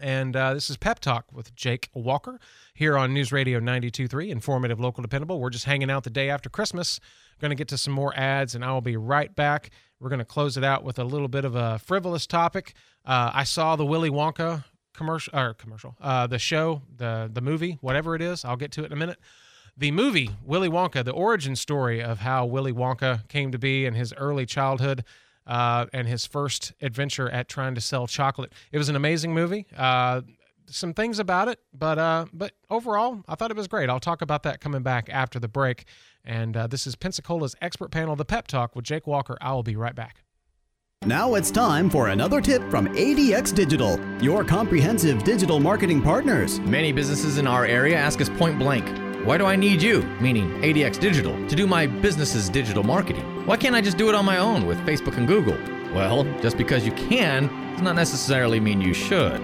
[0.00, 2.38] And uh, this is Pep Talk with Jake Walker
[2.74, 5.40] here on News Radio 92.3, informative, local, dependable.
[5.40, 7.00] We're just hanging out the day after Christmas.
[7.40, 9.70] Going to get to some more ads, and I will be right back.
[9.98, 12.74] We're going to close it out with a little bit of a frivolous topic.
[13.04, 17.78] Uh, I saw the Willy Wonka commercial, or commercial, uh, the show, the the movie,
[17.80, 18.44] whatever it is.
[18.44, 19.18] I'll get to it in a minute.
[19.76, 23.94] The movie Willy Wonka, the origin story of how Willy Wonka came to be in
[23.94, 25.04] his early childhood
[25.50, 28.52] uh, and his first adventure at trying to sell chocolate.
[28.70, 29.66] It was an amazing movie.
[29.76, 30.22] Uh,
[30.66, 33.90] some things about it, but uh, but overall, I thought it was great.
[33.90, 35.84] I'll talk about that coming back after the break.
[36.24, 39.36] And uh, this is Pensacola's expert panel, the Pep Talk with Jake Walker.
[39.40, 40.22] I will be right back.
[41.04, 46.60] Now it's time for another tip from ADX Digital, your comprehensive digital marketing partners.
[46.60, 48.86] Many businesses in our area ask us point blank,
[49.24, 53.44] why do I need you, meaning ADX Digital, to do my business's digital marketing?
[53.44, 55.58] Why can't I just do it on my own with Facebook and Google?
[55.94, 59.40] Well, just because you can does not necessarily mean you should.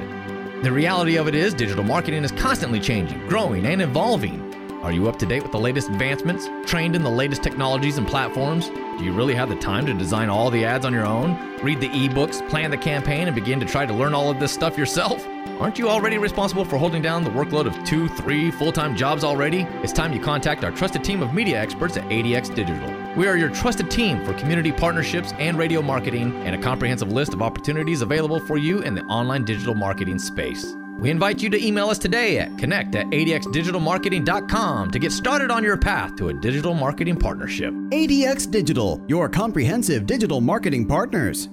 [0.62, 4.45] The reality of it is, digital marketing is constantly changing, growing, and evolving.
[4.86, 6.48] Are you up to date with the latest advancements?
[6.64, 8.68] Trained in the latest technologies and platforms?
[8.68, 11.36] Do you really have the time to design all the ads on your own?
[11.60, 14.52] Read the ebooks, plan the campaign, and begin to try to learn all of this
[14.52, 15.26] stuff yourself?
[15.58, 19.24] Aren't you already responsible for holding down the workload of two, three full time jobs
[19.24, 19.62] already?
[19.82, 22.94] It's time you contact our trusted team of media experts at ADX Digital.
[23.16, 27.34] We are your trusted team for community partnerships and radio marketing, and a comprehensive list
[27.34, 30.76] of opportunities available for you in the online digital marketing space.
[30.98, 35.62] We invite you to email us today at connect at adxdigitalmarketing.com to get started on
[35.62, 37.74] your path to a digital marketing partnership.
[37.74, 41.50] ADX Digital, your comprehensive digital marketing partners.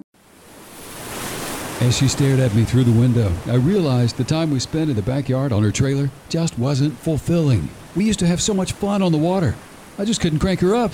[1.81, 4.95] As she stared at me through the window, I realized the time we spent in
[4.95, 7.67] the backyard on her trailer just wasn't fulfilling.
[7.97, 9.55] We used to have so much fun on the water.
[9.99, 10.93] I just couldn't crank her up.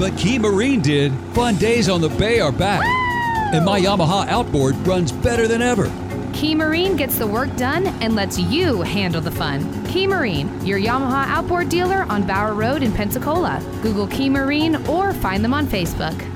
[0.00, 1.12] But Key Marine did.
[1.34, 2.84] Fun days on the bay are back.
[3.54, 5.88] And my Yamaha outboard runs better than ever.
[6.36, 9.86] Key Marine gets the work done and lets you handle the fun.
[9.86, 13.58] Key Marine, your Yamaha outboard dealer on Bower Road in Pensacola.
[13.80, 16.35] Google Key Marine or find them on Facebook.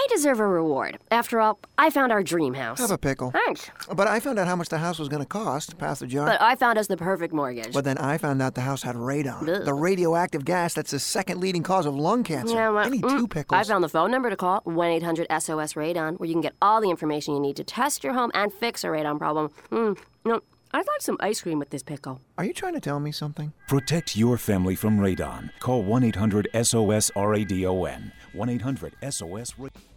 [0.00, 0.96] I deserve a reward.
[1.10, 2.78] After all, I found our dream house.
[2.78, 3.32] Have a pickle.
[3.32, 3.70] Thanks.
[3.94, 5.76] But I found out how much the house was going to cost.
[5.76, 6.24] Pass the jar.
[6.24, 7.74] But I found us the perfect mortgage.
[7.74, 9.62] But then I found out the house had radon, Ugh.
[9.62, 12.54] the radioactive gas that's the second leading cause of lung cancer.
[12.54, 13.60] Yeah, well, I need mm, two pickles.
[13.60, 16.54] I found the phone number to call 1 800 SOS Radon, where you can get
[16.62, 19.50] all the information you need to test your home and fix a radon problem.
[19.70, 20.40] Mm, no,
[20.72, 22.22] I'd like some ice cream with this pickle.
[22.38, 23.52] Are you trying to tell me something?
[23.68, 25.50] Protect your family from radon.
[25.58, 28.12] Call 1 800 SOS RADON.
[28.32, 29.89] 1 800 SOS RADON.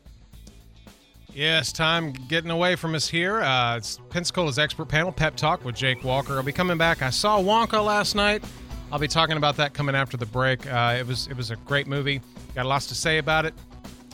[1.36, 3.42] Yes, time getting away from us here.
[3.42, 6.34] Uh, it's Pensacola's expert panel, Pep Talk with Jake Walker.
[6.34, 7.02] I'll be coming back.
[7.02, 8.44] I saw Wonka last night.
[8.92, 10.72] I'll be talking about that coming after the break.
[10.72, 12.22] Uh, it was it was a great movie.
[12.54, 13.56] Got lots to say about it.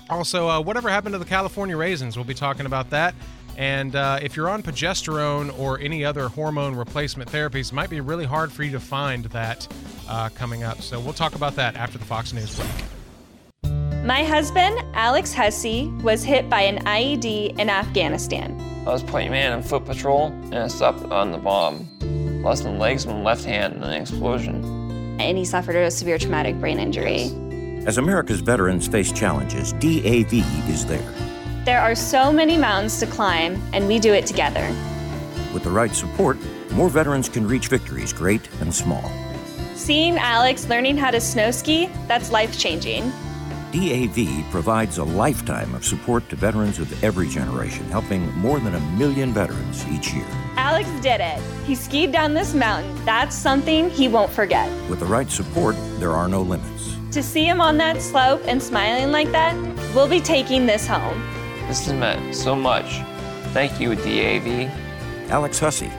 [0.10, 2.16] Also, uh, whatever happened to the California raisins?
[2.16, 3.14] We'll be talking about that.
[3.58, 8.00] And uh, if you're on progesterone or any other hormone replacement therapies, it might be
[8.00, 9.68] really hard for you to find that
[10.08, 10.82] uh, coming up.
[10.82, 12.70] So we'll talk about that after the Fox News break.
[14.04, 18.58] My husband, Alex Hussey, was hit by an IED in Afghanistan.
[18.88, 21.86] I was point man in foot patrol and I stopped on the bomb.
[22.42, 24.64] Lost my legs and my left hand in an explosion.
[25.20, 27.26] and he suffered a severe traumatic brain injury.
[27.86, 30.34] As America's veterans face challenges, DAV
[30.70, 31.14] is there.
[31.66, 34.66] There are so many mountains to climb, and we do it together.
[35.54, 36.38] With the right support,
[36.72, 39.12] more veterans can reach victories great and small.
[39.76, 43.12] Seeing Alex learning how to snow ski, that's life changing.
[43.72, 48.80] DAV provides a lifetime of support to veterans of every generation, helping more than a
[48.98, 50.26] million veterans each year.
[50.56, 51.40] Alex did it.
[51.66, 53.06] He skied down this mountain.
[53.06, 54.68] That's something he won't forget.
[54.90, 56.96] With the right support, there are no limits.
[57.12, 59.56] To see him on that slope and smiling like that,
[59.94, 61.22] we'll be taking this home.
[61.68, 63.02] This has meant so much.
[63.54, 64.72] Thank you, DAV.
[65.30, 65.92] Alex Hussey,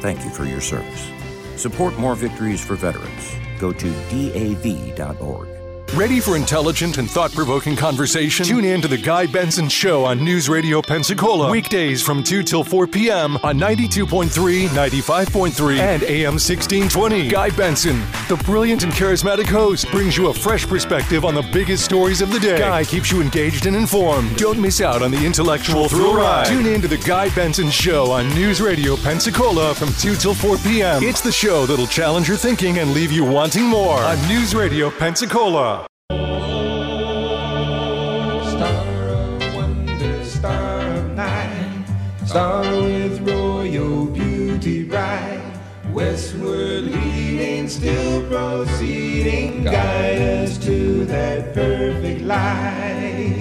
[0.00, 1.10] thank you for your service.
[1.56, 3.34] Support more victories for veterans.
[3.58, 5.55] Go to DAV.org.
[5.94, 8.44] Ready for intelligent and thought provoking conversation?
[8.44, 11.50] Tune in to The Guy Benson Show on News Radio Pensacola.
[11.50, 13.36] Weekdays from 2 till 4 p.m.
[13.38, 17.28] on 92.3, 95.3, and AM 1620.
[17.28, 21.84] Guy Benson, the brilliant and charismatic host, brings you a fresh perspective on the biggest
[21.86, 22.58] stories of the day.
[22.58, 24.36] Guy keeps you engaged and informed.
[24.36, 26.46] Don't miss out on the intellectual thrill ride.
[26.46, 30.58] Tune in to The Guy Benson Show on News Radio Pensacola from 2 till 4
[30.58, 31.02] p.m.
[31.02, 34.90] It's the show that'll challenge your thinking and leave you wanting more on News Radio
[34.90, 35.85] Pensacola.
[42.36, 45.40] Star with royal beauty bright,
[45.90, 53.38] westward leading, still proceeding, guide us to that perfect light.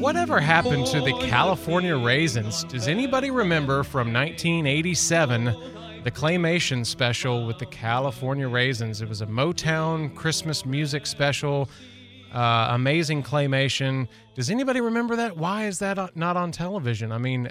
[0.00, 2.64] Whatever happened to the California Raisins?
[2.64, 5.44] Does anybody remember from 1987
[6.02, 9.02] the claymation special with the California Raisins?
[9.02, 11.68] It was a Motown Christmas music special.
[12.34, 14.08] Uh, amazing claymation.
[14.34, 15.36] Does anybody remember that?
[15.36, 17.12] Why is that not on television?
[17.12, 17.48] I mean,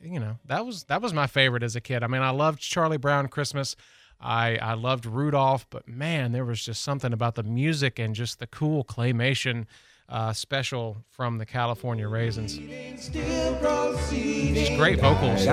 [0.00, 2.04] you know, that was that was my favorite as a kid.
[2.04, 3.74] I mean, I loved Charlie Brown Christmas.
[4.20, 8.38] I I loved Rudolph, but man, there was just something about the music and just
[8.38, 9.66] the cool claymation
[10.08, 12.56] uh, special from the California Raisins.
[14.54, 15.44] Just great vocals.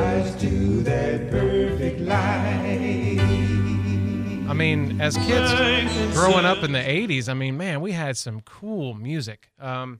[4.47, 5.51] I mean, as kids
[6.15, 9.49] growing up in the 80s, I mean, man, we had some cool music.
[9.59, 9.99] Um,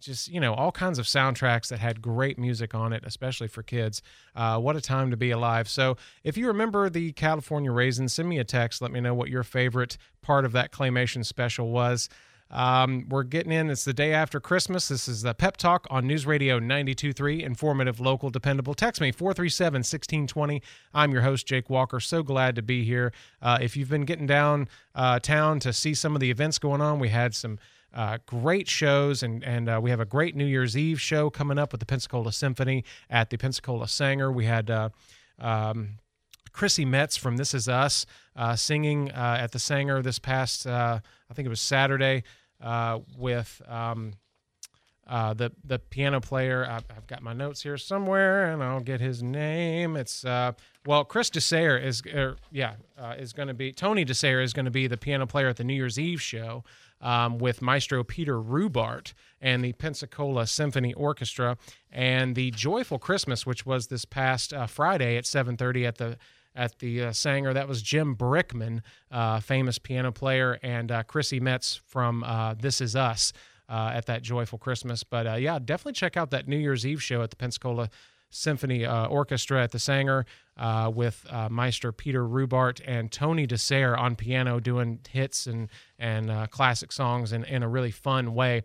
[0.00, 3.62] just, you know, all kinds of soundtracks that had great music on it, especially for
[3.62, 4.00] kids.
[4.34, 5.68] Uh, what a time to be alive.
[5.68, 8.80] So, if you remember the California Raisins, send me a text.
[8.80, 12.08] Let me know what your favorite part of that claymation special was.
[12.52, 13.70] Um, we're getting in.
[13.70, 14.88] It's the day after Christmas.
[14.88, 17.40] This is the Pep Talk on News Radio 92.3.
[17.40, 18.74] Informative, local, dependable.
[18.74, 20.62] Text me 437 1620.
[20.92, 21.98] I'm your host, Jake Walker.
[21.98, 23.12] So glad to be here.
[23.40, 26.82] Uh, if you've been getting down uh, town to see some of the events going
[26.82, 27.58] on, we had some
[27.94, 31.58] uh, great shows, and and uh, we have a great New Year's Eve show coming
[31.58, 34.32] up with the Pensacola Symphony at the Pensacola Saenger.
[34.32, 34.70] We had.
[34.70, 34.88] Uh,
[35.38, 35.98] um,
[36.52, 41.00] Chrissy Metz from This Is Us uh, singing uh, at the Saenger this past, uh,
[41.30, 42.24] I think it was Saturday,
[42.62, 44.12] uh, with um,
[45.06, 46.64] uh, the the piano player.
[46.64, 49.96] I've, I've, got my notes here somewhere, and I'll get his name.
[49.96, 50.52] It's uh,
[50.86, 52.74] well, Chris DeSare is, er, yeah,
[53.18, 55.64] is going to be Tony DeSare is going to be the piano player at the
[55.64, 56.64] New Year's Eve show.
[57.00, 61.58] Um, with Maestro Peter Rubardt and the Pensacola Symphony Orchestra,
[61.90, 66.16] and the Joyful Christmas, which was this past Friday at 7:30 at the
[66.54, 67.54] at the uh, Saenger.
[67.54, 72.80] That was Jim Brickman, uh, famous piano player, and uh, Chrissy Metz from uh, This
[72.80, 73.32] Is Us
[73.68, 75.04] uh, at that Joyful Christmas.
[75.04, 77.88] But uh, yeah, definitely check out that New Year's Eve show at the Pensacola
[78.30, 80.24] Symphony Orchestra at the Sanger
[80.94, 87.32] with Meister Peter Rubardt and Tony DeSare on piano doing hits and, and classic songs
[87.32, 88.62] in, in a really fun way.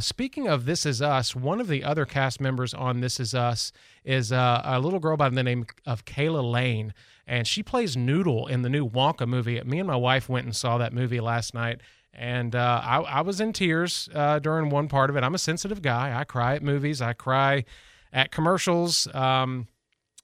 [0.00, 3.72] speaking of This Is Us, one of the other cast members on This Is Us
[4.04, 6.94] is a little girl by the name of Calah Lane
[7.26, 9.60] and she plays Noodle in the new Wonka movie.
[9.62, 11.80] Me and my wife went and saw that movie last night,
[12.12, 15.24] and uh, I, I, was in tears uh, during one part of it.
[15.24, 16.18] I'm a sensitive guy.
[16.18, 17.02] I cry at movies.
[17.02, 17.64] I cry
[18.12, 19.66] at commercials, um,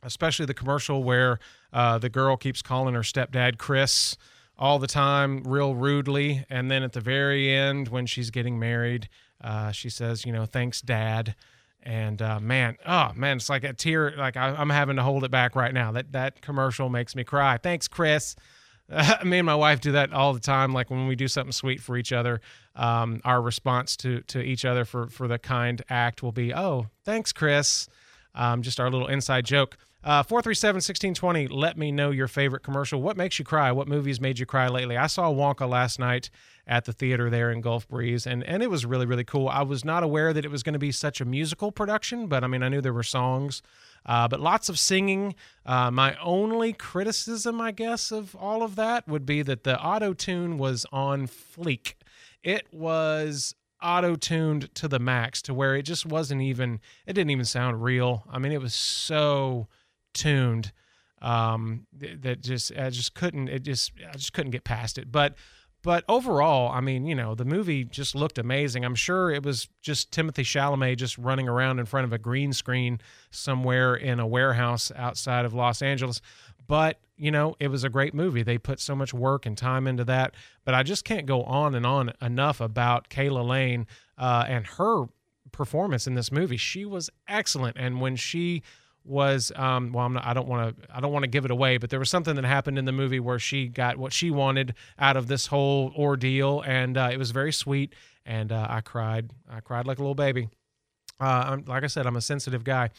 [0.03, 1.39] especially the commercial where
[1.73, 4.17] uh, the girl keeps calling her stepdad Chris
[4.59, 9.09] all the time, real rudely, and then at the very end, when she's getting married,
[9.41, 11.35] uh, she says, "You know, thanks, Dad."
[11.83, 14.15] And uh, man, oh man, it's like a tear.
[14.17, 15.93] Like I, am having to hold it back right now.
[15.93, 17.59] That that commercial makes me cry.
[17.59, 18.37] Thanks, Chris.
[19.25, 20.73] Me and my wife do that all the time.
[20.73, 22.41] Like when we do something sweet for each other,
[22.77, 26.87] um, our response to to each other for for the kind act will be, "Oh,
[27.05, 27.89] thanks, Chris."
[28.35, 29.77] Um, just our little inside joke.
[30.05, 33.01] Uh, 437 1620, let me know your favorite commercial.
[33.01, 33.71] What makes you cry?
[33.71, 34.97] What movies made you cry lately?
[34.97, 36.29] I saw Wonka last night
[36.67, 39.49] at the theater there in Gulf Breeze, and, and it was really, really cool.
[39.49, 42.43] I was not aware that it was going to be such a musical production, but
[42.43, 43.63] I mean, I knew there were songs,
[44.05, 45.37] uh, but lots of singing.
[45.65, 50.15] Uh, my only criticism, I guess, of all of that would be that the auto
[50.15, 51.95] tune was on fleek.
[52.43, 57.31] It was auto tuned to the max to where it just wasn't even, it didn't
[57.31, 58.25] even sound real.
[58.29, 59.69] I mean, it was so
[60.13, 60.73] tuned
[61.21, 65.11] um, that just I just couldn't it just I just couldn't get past it.
[65.11, 65.37] But
[65.83, 68.85] but overall, I mean, you know, the movie just looked amazing.
[68.85, 72.53] I'm sure it was just Timothée Chalamet just running around in front of a green
[72.53, 76.21] screen somewhere in a warehouse outside of Los Angeles.
[76.69, 78.45] But, you know, it was a great movie.
[78.45, 80.35] They put so much work and time into that.
[80.65, 85.07] But I just can't go on and on enough about Calah Lane uh, and her
[85.51, 86.57] performance in this movie.
[86.57, 87.77] She was excellent.
[87.77, 88.63] And when she
[89.05, 91.51] was um, well I'm not, I don't want to I don't want to give it
[91.51, 94.31] away but there was something that happened in the movie where she got what she
[94.31, 98.81] wanted out of this whole ordeal and uh, it was very sweet and uh, I
[98.81, 100.49] cried I cried like a little baby.
[101.21, 102.91] Uh, like I said I'm a sensitive guy.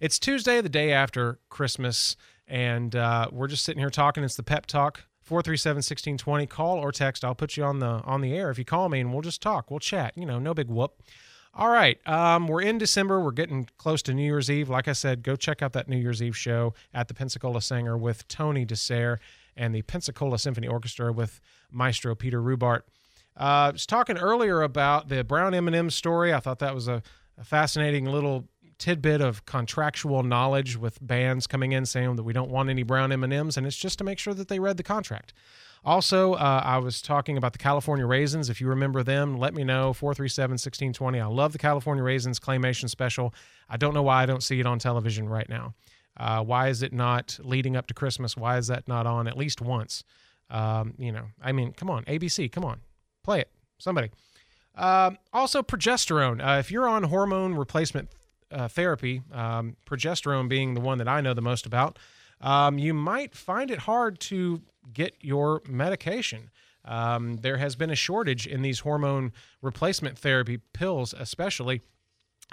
[0.00, 2.16] It's Tuesday the day after Christmas
[2.46, 4.22] and uh, we're just sitting here talking.
[4.24, 7.24] It's the pep talk 437-1620 call or text.
[7.24, 9.40] I'll put you on the on the air if you call me and we'll just
[9.40, 9.70] talk.
[9.70, 11.02] We'll chat you know no big whoop
[11.56, 11.98] all right.
[12.06, 13.18] Um, we're in December.
[13.18, 14.68] We're getting close to New Year's Eve.
[14.68, 17.98] Like I said, go check out that New Year's Eve show at the Pensacola Saenger
[17.98, 19.18] with Tony DeSare
[19.56, 21.40] and the Pensacola Symphony Orchestra with
[21.70, 22.82] Maestro Peter Rubardt.
[23.38, 26.34] Uh, I was talking earlier about the Brown M&M story.
[26.34, 27.02] I thought that was a,
[27.38, 28.44] a fascinating little
[28.78, 33.12] tidbit of contractual knowledge with bands coming in saying that we don't want any brown
[33.12, 35.32] M&Ms, and it's just to make sure that they read the contract.
[35.86, 38.50] Also, uh, I was talking about the California Raisins.
[38.50, 39.92] If you remember them, let me know.
[39.92, 41.20] 437 1620.
[41.20, 43.32] I love the California Raisins Claymation Special.
[43.68, 45.74] I don't know why I don't see it on television right now.
[46.16, 48.36] Uh, why is it not leading up to Christmas?
[48.36, 50.02] Why is that not on at least once?
[50.50, 52.80] Um, you know, I mean, come on, ABC, come on,
[53.22, 54.10] play it, somebody.
[54.74, 56.44] Um, also, progesterone.
[56.44, 58.08] Uh, if you're on hormone replacement
[58.50, 61.96] uh, therapy, um, progesterone being the one that I know the most about,
[62.40, 66.50] um, you might find it hard to get your medication.
[66.84, 71.82] Um, there has been a shortage in these hormone replacement therapy pills, especially,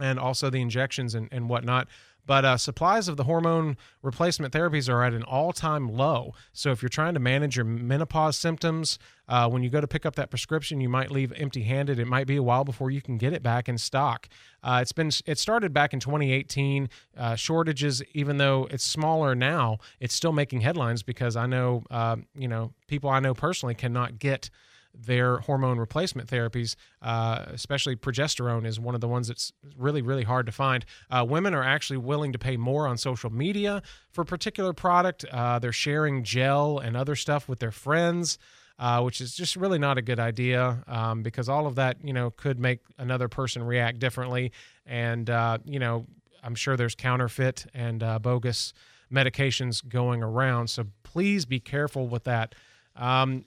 [0.02, 1.88] and also the injections and, and whatnot.
[2.25, 6.33] But uh, supplies of the hormone replacement therapies are at an all time low.
[6.53, 10.05] So if you're trying to manage your menopause symptoms, uh, when you go to pick
[10.05, 11.99] up that prescription, you might leave empty handed.
[11.99, 14.27] It might be a while before you can get it back in stock.
[14.63, 16.89] Uh, it's been it started back in 2018.
[17.17, 22.17] Uh, shortages, even though it's smaller now, it's still making headlines because I know uh,
[22.36, 24.49] you know people I know personally cannot get
[24.93, 30.23] their hormone replacement therapies, uh, especially progesterone, is one of the ones that's really, really
[30.23, 30.86] hard to find.
[31.10, 35.25] Uh, women are actually willing to pay more on social media for a particular product.
[35.32, 38.38] Uh, they're sharing gel and other stuff with their friends.
[38.79, 42.12] Uh, which is just really not a good idea um, because all of that, you
[42.12, 44.51] know, could make another person react differently.
[44.88, 46.08] And, uh, you know,
[46.43, 48.73] I'm sure there's counterfeit and uh, bogus
[49.13, 50.71] medications going around.
[50.71, 52.56] So please be careful with that.
[52.95, 53.45] Um,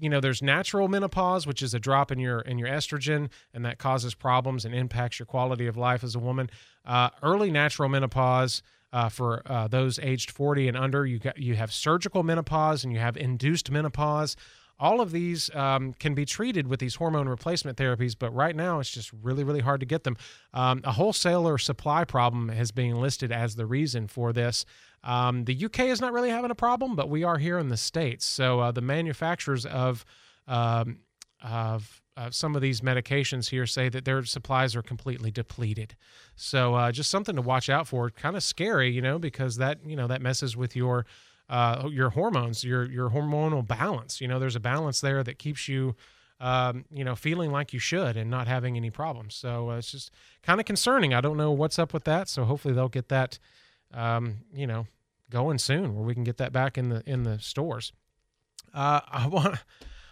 [0.00, 3.64] you know there's natural menopause which is a drop in your in your estrogen and
[3.64, 6.50] that causes problems and impacts your quality of life as a woman.
[6.84, 11.54] Uh, early natural menopause uh, for uh, those aged 40 and under you got you
[11.54, 14.36] have surgical menopause and you have induced menopause
[14.78, 18.80] all of these um, can be treated with these hormone replacement therapies, but right now
[18.80, 20.16] it's just really, really hard to get them.
[20.52, 24.64] Um, a wholesaler supply problem has been listed as the reason for this.
[25.02, 27.76] Um, the UK is not really having a problem, but we are here in the
[27.76, 28.24] States.
[28.24, 30.04] So uh, the manufacturers of,
[30.48, 31.00] um,
[31.42, 35.96] of some of these medications here say that their supplies are completely depleted.
[36.36, 38.10] So uh, just something to watch out for.
[38.10, 41.06] Kind of scary, you know, because that you know that messes with your
[41.48, 44.20] uh, your hormones, your your hormonal balance.
[44.20, 45.94] You know, there's a balance there that keeps you,
[46.40, 49.34] um, you know, feeling like you should and not having any problems.
[49.34, 50.10] So uh, it's just
[50.42, 51.12] kind of concerning.
[51.14, 52.28] I don't know what's up with that.
[52.28, 53.38] So hopefully they'll get that,
[53.92, 54.86] um, you know,
[55.30, 57.92] going soon where we can get that back in the in the stores.
[58.72, 59.58] Uh, I want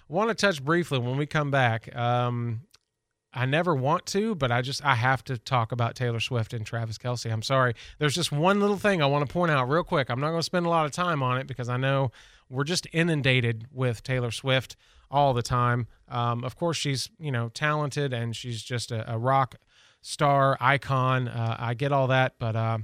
[0.08, 1.94] want to touch briefly when we come back.
[1.96, 2.62] Um,
[3.34, 6.66] I never want to, but I just I have to talk about Taylor Swift and
[6.66, 7.32] Travis Kelce.
[7.32, 7.74] I'm sorry.
[7.98, 10.10] There's just one little thing I want to point out real quick.
[10.10, 12.12] I'm not going to spend a lot of time on it because I know
[12.50, 14.76] we're just inundated with Taylor Swift
[15.10, 15.86] all the time.
[16.08, 19.56] Um, of course, she's you know talented and she's just a, a rock
[20.02, 21.28] star icon.
[21.28, 22.78] Uh, I get all that, but uh,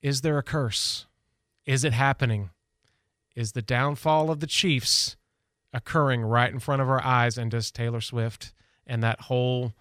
[0.00, 1.06] is there a curse?
[1.66, 2.50] Is it happening?
[3.34, 5.16] Is the downfall of the Chiefs
[5.72, 7.36] occurring right in front of our eyes?
[7.36, 8.52] And does Taylor Swift?
[8.88, 9.74] And that whole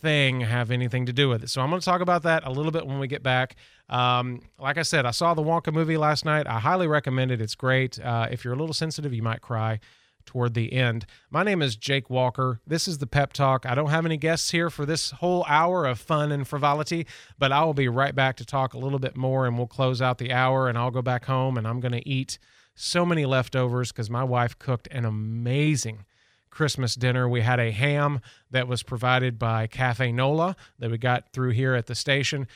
[0.00, 1.50] thing have anything to do with it.
[1.50, 3.56] So I'm going to talk about that a little bit when we get back.
[3.88, 6.46] Um, like I said, I saw the Wonka movie last night.
[6.46, 7.40] I highly recommend it.
[7.40, 8.00] It's great.
[8.00, 9.80] Uh, if you're a little sensitive, you might cry
[10.26, 11.06] toward the end.
[11.30, 12.60] My name is Jake Walker.
[12.66, 13.66] This is the Pep Talk.
[13.66, 17.06] I don't have any guests here for this whole hour of fun and frivolity,
[17.38, 20.00] but I will be right back to talk a little bit more and we'll close
[20.00, 22.38] out the hour and I'll go back home and I'm going to eat
[22.74, 26.04] so many leftovers because my wife cooked an amazing
[26.50, 27.28] Christmas dinner.
[27.28, 28.20] We had a ham
[28.50, 32.46] that was provided by Cafe Nola that we got through here at the station.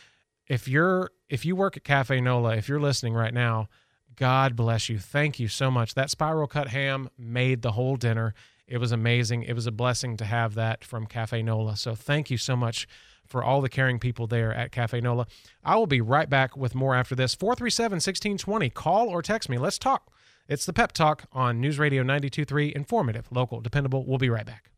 [0.47, 3.68] If you're if you work at Cafe Nola, if you're listening right now,
[4.16, 4.99] God bless you.
[4.99, 5.95] Thank you so much.
[5.95, 8.34] That spiral cut ham made the whole dinner.
[8.66, 9.42] It was amazing.
[9.42, 11.76] It was a blessing to have that from Cafe Nola.
[11.76, 12.86] So thank you so much
[13.26, 15.26] for all the caring people there at Cafe Nola.
[15.64, 17.34] I will be right back with more after this.
[17.34, 18.70] 437 1620.
[18.70, 19.59] Call or text me.
[19.59, 20.13] Let's talk.
[20.47, 22.74] It's the Pep Talk on News Radio 923.
[22.74, 24.05] Informative, local, dependable.
[24.07, 24.70] We'll be right back.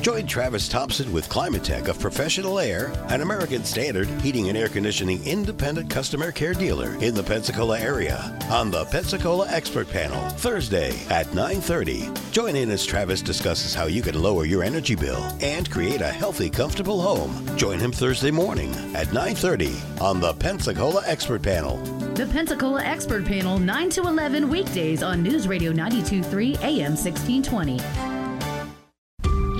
[0.00, 5.24] Join Travis Thompson with Climatech of Professional Air, an American Standard heating and air conditioning
[5.24, 11.26] independent customer care dealer in the Pensacola area on the Pensacola Expert Panel Thursday at
[11.32, 12.12] 9:30.
[12.32, 16.08] Join in as Travis discusses how you can lower your energy bill and create a
[16.08, 17.56] healthy, comfortable home.
[17.56, 21.95] Join him Thursday morning at 9:30 on the Pensacola Expert Panel.
[22.16, 27.78] The Pensacola Expert Panel, 9 to 11 weekdays on News Radio 923 AM 1620.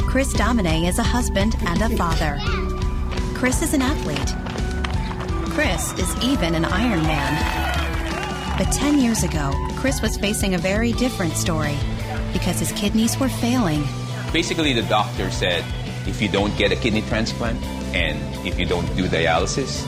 [0.08, 2.38] Chris Domine is a husband and a father.
[3.34, 4.34] Chris is an athlete.
[5.50, 8.56] Chris is even an Ironman.
[8.56, 11.76] But 10 years ago, Chris was facing a very different story
[12.32, 13.84] because his kidneys were failing.
[14.32, 15.62] Basically, the doctor said
[16.06, 17.62] if you don't get a kidney transplant
[17.94, 19.84] and if you don't do dialysis,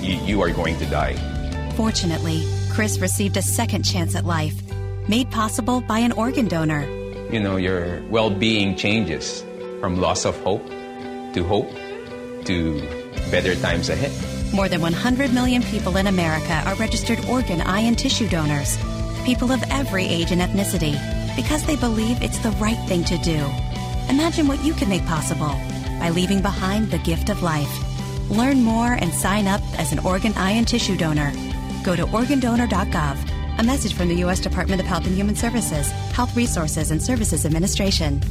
[0.00, 1.31] you, you are going to die.
[1.76, 4.54] Fortunately, Chris received a second chance at life,
[5.08, 6.82] made possible by an organ donor.
[7.30, 9.42] You know, your well being changes
[9.80, 10.66] from loss of hope
[11.32, 11.70] to hope
[12.44, 12.80] to
[13.30, 14.12] better times ahead.
[14.52, 18.76] More than 100 million people in America are registered organ, eye, and tissue donors.
[19.24, 20.92] People of every age and ethnicity,
[21.36, 23.38] because they believe it's the right thing to do.
[24.10, 25.54] Imagine what you can make possible
[25.98, 27.72] by leaving behind the gift of life.
[28.30, 31.32] Learn more and sign up as an organ, eye, and tissue donor.
[31.82, 33.58] Go to organdonor.gov.
[33.58, 34.40] A message from the U.S.
[34.40, 38.22] Department of Health and Human Services, Health Resources and Services Administration.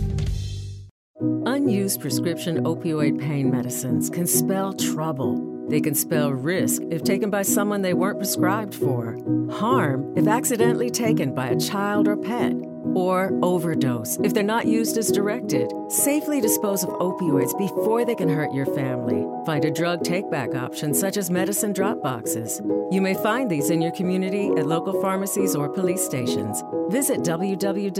[1.46, 5.51] Unused prescription opioid pain medicines can spell trouble.
[5.70, 9.18] They can spell risk if taken by someone they weren't prescribed for,
[9.52, 12.54] harm if accidentally taken by a child or pet,
[12.94, 15.72] or overdose if they're not used as directed.
[15.90, 19.26] Safely dispose of opioids before they can hurt your family.
[19.46, 22.62] Find a drug take back option such as medicine drop boxes.
[22.92, 26.64] You may find these in your community at local pharmacies or police stations.
[26.90, 27.96] Visit www.fda.gov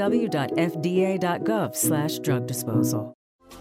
[1.76, 3.14] slash drug disposal.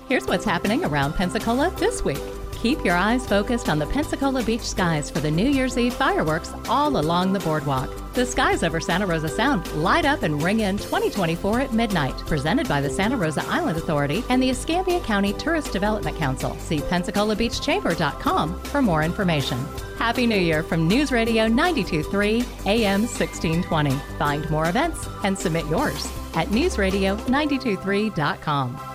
[0.09, 2.18] Here's what's happening around Pensacola this week.
[2.61, 6.52] Keep your eyes focused on the Pensacola beach skies for the New Year's Eve fireworks
[6.68, 7.88] all along the boardwalk.
[8.12, 12.18] The skies over Santa Rosa Sound light up and ring in 2024 at midnight.
[12.26, 16.54] Presented by the Santa Rosa Island Authority and the Escambia County Tourist Development Council.
[16.58, 19.56] See PensacolaBeachChamber.com for more information.
[19.96, 23.92] Happy New Year from News Radio 923 AM 1620.
[24.18, 28.89] Find more events and submit yours at newsradio923.com.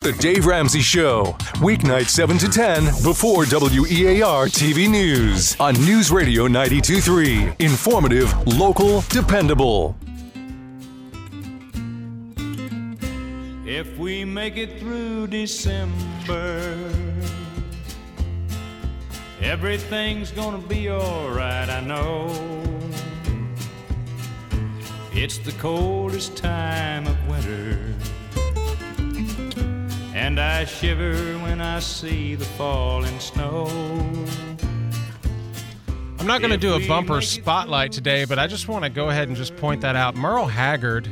[0.00, 6.46] The Dave Ramsey Show, weeknight 7 to 10 before WEAR TV News on News Radio
[6.46, 7.52] 923.
[7.58, 9.96] Informative, local, dependable.
[13.66, 16.90] If we make it through December,
[19.42, 22.28] everything's gonna be alright, I know.
[25.12, 27.80] It's the coldest time of winter.
[30.28, 33.66] And I shiver when I see the falling snow.
[36.18, 39.08] I'm not going to do a bumper spotlight today, but I just want to go
[39.08, 40.16] ahead and just point that out.
[40.16, 41.08] Merle Haggard,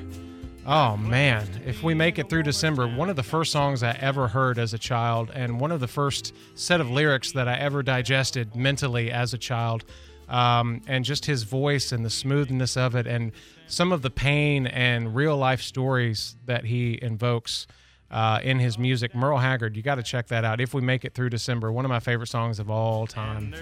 [0.66, 4.28] oh man, if we make it through December, one of the first songs I ever
[4.28, 7.82] heard as a child, and one of the first set of lyrics that I ever
[7.82, 9.86] digested mentally as a child.
[10.28, 13.32] Um, and just his voice and the smoothness of it, and
[13.66, 17.66] some of the pain and real life stories that he invokes
[18.10, 19.14] uh, in his music.
[19.14, 20.60] Merle Haggard, you got to check that out.
[20.60, 23.54] If we make it through December, one of my favorite songs of all time.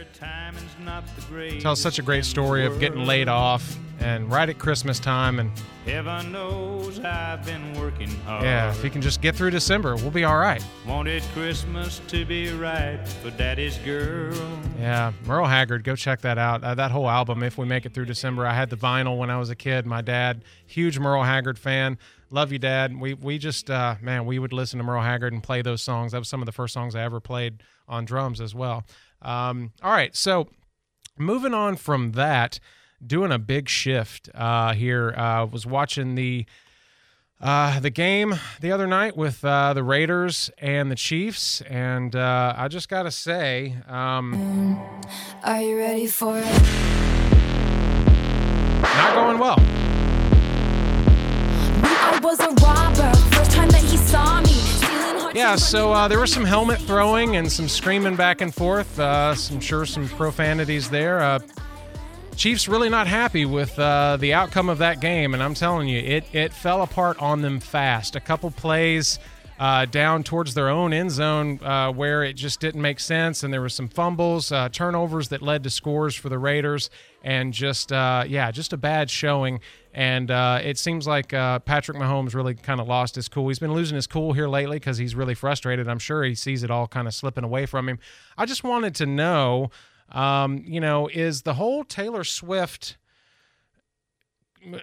[1.61, 5.51] Tells such a great story of getting laid off and right at Christmas time, and
[5.87, 8.43] Heaven knows I've been working hard.
[8.45, 10.65] yeah, if you can just get through December, we'll be all right.
[10.87, 14.35] Wanted Christmas to be right for Daddy's girl.
[14.79, 16.65] Yeah, Merle Haggard, go check that out.
[16.65, 19.31] Uh, that whole album, If We Make It Through December, I had the vinyl when
[19.31, 19.87] I was a kid.
[19.87, 21.97] My dad, huge Merle Haggard fan,
[22.35, 23.01] Love you, Dad.
[23.01, 26.11] We we just uh, man, we would listen to Merle Haggard and play those songs.
[26.11, 28.83] That was some of the first songs I ever played on drums as well.
[29.23, 30.49] Um, all right, so
[31.17, 32.59] moving on from that,
[33.07, 35.15] doing a big shift uh, here.
[35.17, 36.45] Uh, was watching the
[37.41, 42.53] uh, the game the other night with uh, the Raiders and the Chiefs, and uh,
[42.57, 44.75] I just gotta say, um,
[45.45, 46.63] Are you ready for it?
[48.83, 49.84] not going well.
[52.25, 53.15] Was a robber.
[53.37, 55.39] First time that he saw me.
[55.39, 58.99] Yeah, so uh, there was some helmet throwing and some screaming back and forth.
[58.99, 61.21] Uh, I'm sure some profanities there.
[61.21, 61.41] Uh,
[62.35, 65.99] Chiefs really not happy with uh, the outcome of that game, and I'm telling you,
[65.99, 68.17] it it fell apart on them fast.
[68.17, 69.19] A couple plays
[69.59, 73.53] uh, down towards their own end zone uh, where it just didn't make sense, and
[73.53, 76.91] there were some fumbles, uh, turnovers that led to scores for the Raiders,
[77.23, 79.61] and just uh, yeah, just a bad showing.
[79.97, 83.47] And uh, it seems like uh, Patrick Mahomes really kind of lost his cool.
[83.49, 85.89] He's been losing his cool here lately because he's really frustrated.
[85.89, 88.01] I'm sure he sees it all kind of slipping away from him.
[88.37, 89.71] I just wanted to know
[90.11, 92.97] um, you know, is the whole Taylor Swift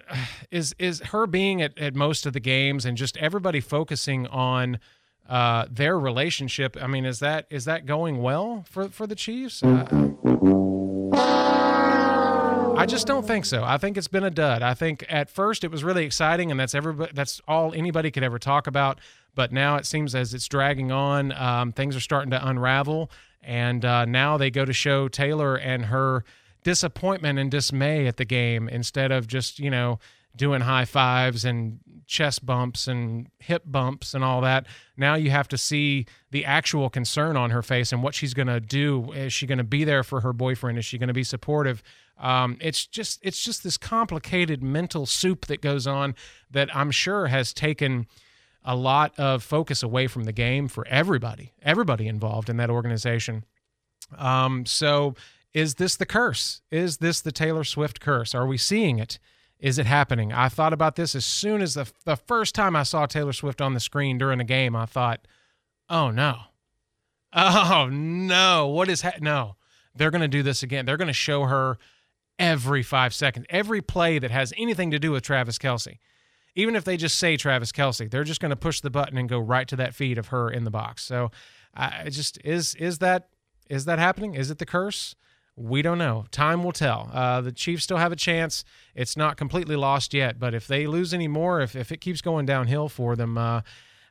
[0.50, 4.78] is is her being at, at most of the games and just everybody focusing on
[5.28, 6.76] uh, their relationship.
[6.80, 9.62] I mean, is that is that going well for for the Chiefs?
[9.62, 10.08] Uh,
[12.82, 13.62] I just don't think so.
[13.62, 14.60] I think it's been a dud.
[14.60, 17.12] I think at first it was really exciting, and that's everybody.
[17.14, 18.98] That's all anybody could ever talk about.
[19.36, 23.08] But now it seems as it's dragging on, um, things are starting to unravel,
[23.40, 26.24] and uh, now they go to show Taylor and her
[26.64, 30.00] disappointment and dismay at the game instead of just you know
[30.34, 31.78] doing high fives and
[32.08, 34.66] chest bumps and hip bumps and all that.
[34.96, 38.48] Now you have to see the actual concern on her face and what she's going
[38.48, 39.12] to do.
[39.12, 40.78] Is she going to be there for her boyfriend?
[40.78, 41.80] Is she going to be supportive?
[42.18, 46.14] Um, it's just it's just this complicated mental soup that goes on
[46.50, 48.06] that I'm sure has taken
[48.64, 53.44] a lot of focus away from the game for everybody, everybody involved in that organization.
[54.16, 55.14] Um, so
[55.52, 56.62] is this the curse?
[56.70, 58.34] Is this the Taylor Swift curse?
[58.34, 59.18] Are we seeing it?
[59.58, 60.32] Is it happening?
[60.32, 63.60] I thought about this as soon as the the first time I saw Taylor Swift
[63.60, 64.74] on the screen during a game.
[64.74, 65.26] I thought,
[65.88, 66.38] "Oh no,
[67.32, 69.56] oh no, what is ha- no?
[69.94, 70.84] They're going to do this again.
[70.84, 71.78] They're going to show her
[72.42, 75.98] every five seconds, every play that has anything to do with Travis Kelce.
[76.54, 79.28] Even if they just say Travis Kelce, they're just going to push the button and
[79.28, 81.02] go right to that feed of her in the box.
[81.04, 81.30] So,
[81.74, 83.28] I just is is that
[83.70, 84.34] is that happening?
[84.34, 85.14] Is it the curse?
[85.56, 86.26] We don't know.
[86.30, 87.10] Time will tell.
[87.12, 88.64] Uh, the Chiefs still have a chance.
[88.94, 92.22] It's not completely lost yet, but if they lose any more, if, if it keeps
[92.22, 93.60] going downhill for them, uh,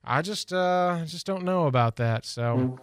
[0.04, 2.26] I just uh, just don't know about that.
[2.26, 2.80] So,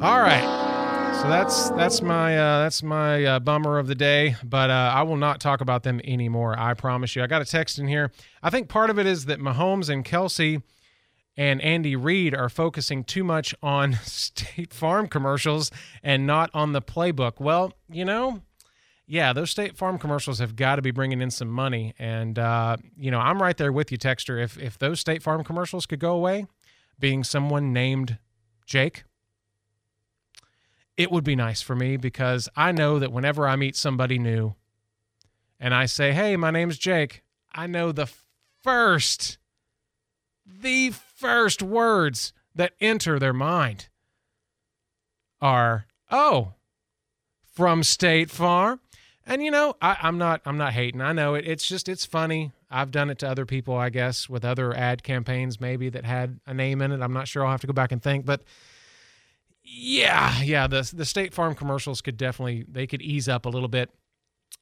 [0.00, 0.83] all right.
[1.20, 4.36] So that's that's my uh, that's my uh, bummer of the day.
[4.44, 6.58] But uh, I will not talk about them anymore.
[6.58, 7.22] I promise you.
[7.22, 8.12] I got a text in here.
[8.42, 10.62] I think part of it is that Mahomes and Kelce
[11.36, 15.70] and Andy Reid are focusing too much on State Farm commercials
[16.02, 17.40] and not on the playbook.
[17.40, 18.42] Well, you know,
[19.06, 22.76] yeah, those State Farm commercials have got to be bringing in some money, and uh,
[22.98, 24.42] you know, I'm right there with you, Texter.
[24.42, 26.46] If if those State Farm commercials could go away,
[26.98, 28.18] being someone named
[28.66, 29.04] Jake,
[30.96, 34.54] it would be nice for me because I know that whenever I meet somebody new,
[35.58, 37.22] and I say, "Hey, my name's Jake,"
[37.52, 38.08] I know the
[38.62, 39.38] first
[40.46, 43.88] the first words that enter their mind
[45.40, 46.54] are, "Oh,
[47.42, 48.80] from State Farm."
[49.26, 51.00] And you know, I, I'm not I'm not hating.
[51.00, 51.46] I know it.
[51.46, 52.52] It's just it's funny.
[52.70, 56.40] I've done it to other people, I guess, with other ad campaigns maybe that had
[56.46, 57.00] a name in it.
[57.00, 57.44] I'm not sure.
[57.44, 58.26] I'll have to go back and think.
[58.26, 58.42] But
[59.64, 63.68] yeah, yeah, the the State Farm commercials could definitely they could ease up a little
[63.68, 63.90] bit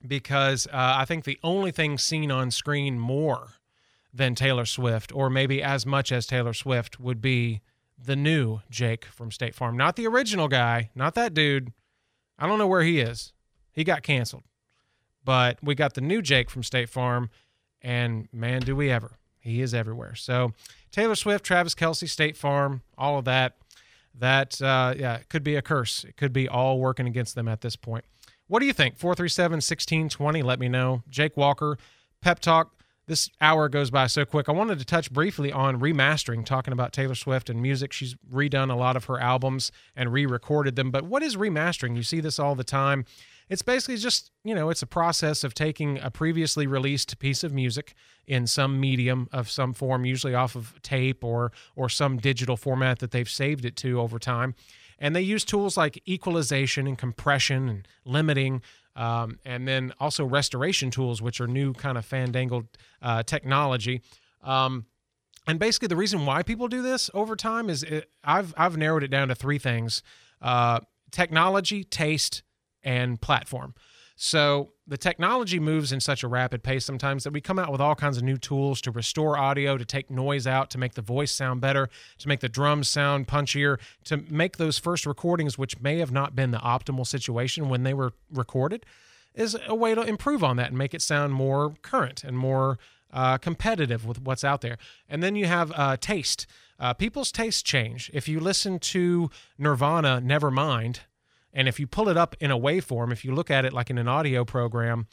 [0.07, 3.49] because uh, I think the only thing seen on screen more
[4.15, 7.63] than Taylor Swift, or maybe as much as Taylor Swift, would be
[7.99, 11.73] the new Jake from State Farm, not the original guy, not that dude.
[12.39, 13.33] I don't know where he is.
[13.73, 14.45] He got canceled,
[15.25, 17.31] but we got the new Jake from State Farm,
[17.81, 19.19] and man, do we ever!
[19.41, 20.15] He is everywhere.
[20.15, 20.53] So
[20.93, 23.57] Taylor Swift, Travis Kelce, State Farm, all of that.
[24.19, 26.05] That uh, yeah, it could be a curse.
[26.05, 28.05] It could be all working against them at this point.
[28.47, 28.97] What do you think?
[28.99, 30.43] 437 1620.
[30.43, 31.03] Let me know.
[31.09, 31.79] Jake Walker,
[32.21, 32.75] Pep Talk.
[33.07, 34.49] This hour goes by so quick.
[34.49, 37.93] I wanted to touch briefly on remastering, talking about Taylor Swift and music.
[37.93, 40.91] She's redone a lot of her albums and re recorded them.
[40.91, 41.97] But what is remastering?
[41.97, 43.05] You see this all the time.
[43.53, 47.53] It's basically just, you know, it's a process of taking a previously released piece of
[47.53, 47.93] music
[48.27, 52.99] in some medium of some form, usually off of tape or or some digital format
[53.01, 54.55] that they've saved it to over time.
[54.99, 58.63] And they use tools like equalization and compression and limiting
[58.97, 62.69] um, and then also restoration tools, which are new kind of fandangled
[63.03, 64.01] uh, technology.
[64.43, 64.87] Um,
[65.47, 69.03] and basically, the reason why people do this over time is it, I've I've narrowed
[69.03, 70.03] it down to three things:
[70.41, 70.81] uh,
[71.11, 72.43] technology, taste,
[72.85, 73.75] and platform.
[74.17, 77.81] So the technology moves in such a rapid pace sometimes that we come out with
[77.81, 81.03] all kinds of new tools to restore audio, to take noise out, to make the
[81.03, 85.81] voice sound better, to make the drums sound punchier, to make those first recordings, which
[85.81, 88.87] may have not been the optimal situation when they were recorded,
[89.35, 92.79] is a way to improve on that and make it sound more current and more
[93.13, 94.79] uh, competitive with what's out there.
[95.09, 96.47] And then you have uh, taste.
[96.79, 98.11] Uh, people's tastes change.
[98.13, 101.01] If you listen to Nirvana, Nevermind,
[101.53, 103.91] and if you pull it up in a waveform, if you look at it like
[103.91, 105.07] in an audio program,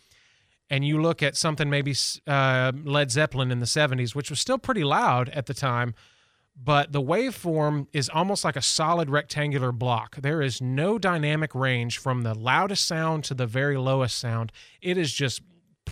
[0.70, 1.96] and you look at something maybe
[2.28, 5.96] uh, Led Zeppelin in the 70s, which was still pretty loud at the time,
[6.62, 10.18] but the waveform is almost like a solid rectangular block.
[10.18, 14.52] There is no dynamic range from the loudest sound to the very lowest sound.
[14.82, 15.42] It is just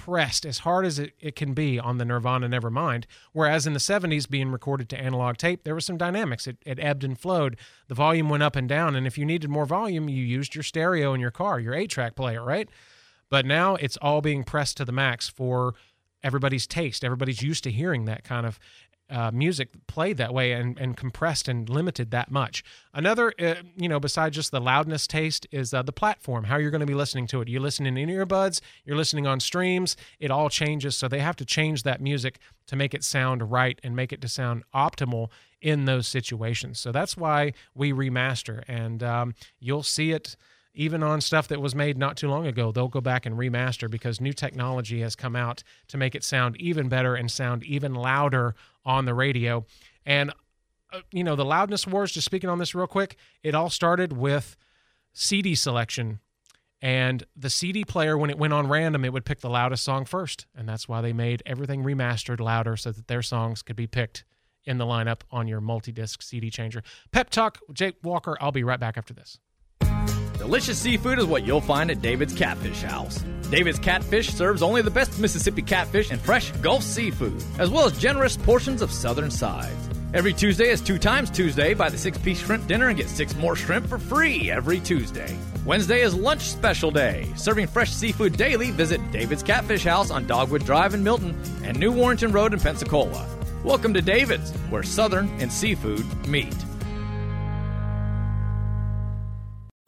[0.08, 3.04] pressed as hard as it, it can be on the Nirvana Nevermind.
[3.34, 6.48] Whereas in the 70s, being recorded to analog tape, there was some dynamics.
[6.48, 7.58] It, it ebbed and flowed.
[7.90, 8.96] The volume went up and down.
[8.96, 11.90] And if you needed more volume, you used your stereo in your car, your 8
[11.90, 12.70] track player, right?
[13.30, 15.74] But now it's all being pressed to the max for
[16.24, 17.04] everybody's taste.
[17.04, 18.60] Everybody's used to hearing that kind of
[19.10, 22.64] uh, music played that way and, and compressed and limited that much.
[22.94, 26.72] Another, uh, you know, besides just the loudness taste, is uh, the platform, how you're
[26.72, 27.48] going to be listening to it.
[27.48, 30.98] You listen in earbuds, you're listening on streams, it all changes.
[30.98, 34.22] So they have to change that music to make it sound right and make it
[34.22, 35.30] to sound optimal
[35.62, 36.80] in those situations.
[36.80, 40.36] So that's why we remaster, and um, you'll see it
[40.78, 43.90] even on stuff that was made not too long ago, they'll go back and remaster
[43.90, 47.96] because new technology has come out to make it sound even better and sound even
[47.96, 48.54] louder
[48.86, 49.66] on the radio.
[50.06, 50.32] And,
[50.94, 54.14] uh, you know, the loudness wars, just speaking on this real quick, it all started
[54.14, 54.56] with
[55.14, 56.20] CD selection.
[56.80, 60.06] And the CD player, when it went on random, it would pick the loudest song
[60.06, 60.46] first.
[60.56, 64.26] And that's why they made everything remastered louder so that their songs could be picked
[64.64, 66.84] in the lineup on your multi disc CD changer.
[67.12, 68.38] Pep Talk, Jake Walker.
[68.40, 69.40] I'll be right back after this.
[70.48, 73.22] Delicious seafood is what you'll find at David's Catfish House.
[73.52, 78.00] David's Catfish serves only the best Mississippi catfish and fresh Gulf seafood, as well as
[78.00, 79.90] generous portions of southern sides.
[80.14, 81.74] Every Tuesday is two times Tuesday.
[81.74, 85.38] Buy the six piece shrimp dinner and get six more shrimp for free every Tuesday.
[85.66, 87.28] Wednesday is lunch special day.
[87.36, 91.92] Serving fresh seafood daily, visit David's Catfish House on Dogwood Drive in Milton and New
[91.92, 93.28] Warrington Road in Pensacola.
[93.66, 96.56] Welcome to David's, where Southern and seafood meet.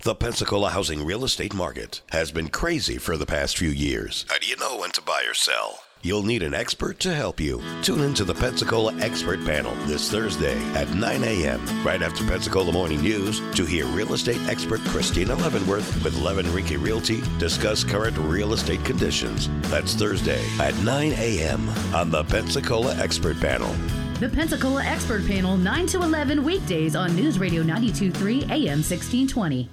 [0.02, 4.26] The Pensacola housing real estate market has been crazy for the past few years.
[4.30, 5.82] How do you know when to buy or sell?
[6.02, 7.62] You'll need an expert to help you.
[7.82, 11.60] Tune in to the Pensacola Expert Panel this Thursday at 9 a.m.
[11.84, 16.82] right after Pensacola Morning News to hear real estate expert Christina Leavenworth with Levin Rinke
[16.82, 19.50] Realty discuss current real estate conditions.
[19.64, 21.68] That's Thursday at 9 a.m.
[21.94, 23.76] on the Pensacola Expert Panel.
[24.22, 29.70] The Pensacola Expert Panel, 9 to 11 weekdays on News Radio 923 AM 1620.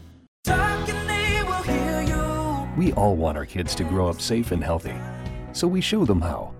[2.76, 4.94] We all want our kids to grow up safe and healthy,
[5.52, 6.52] so we show them how.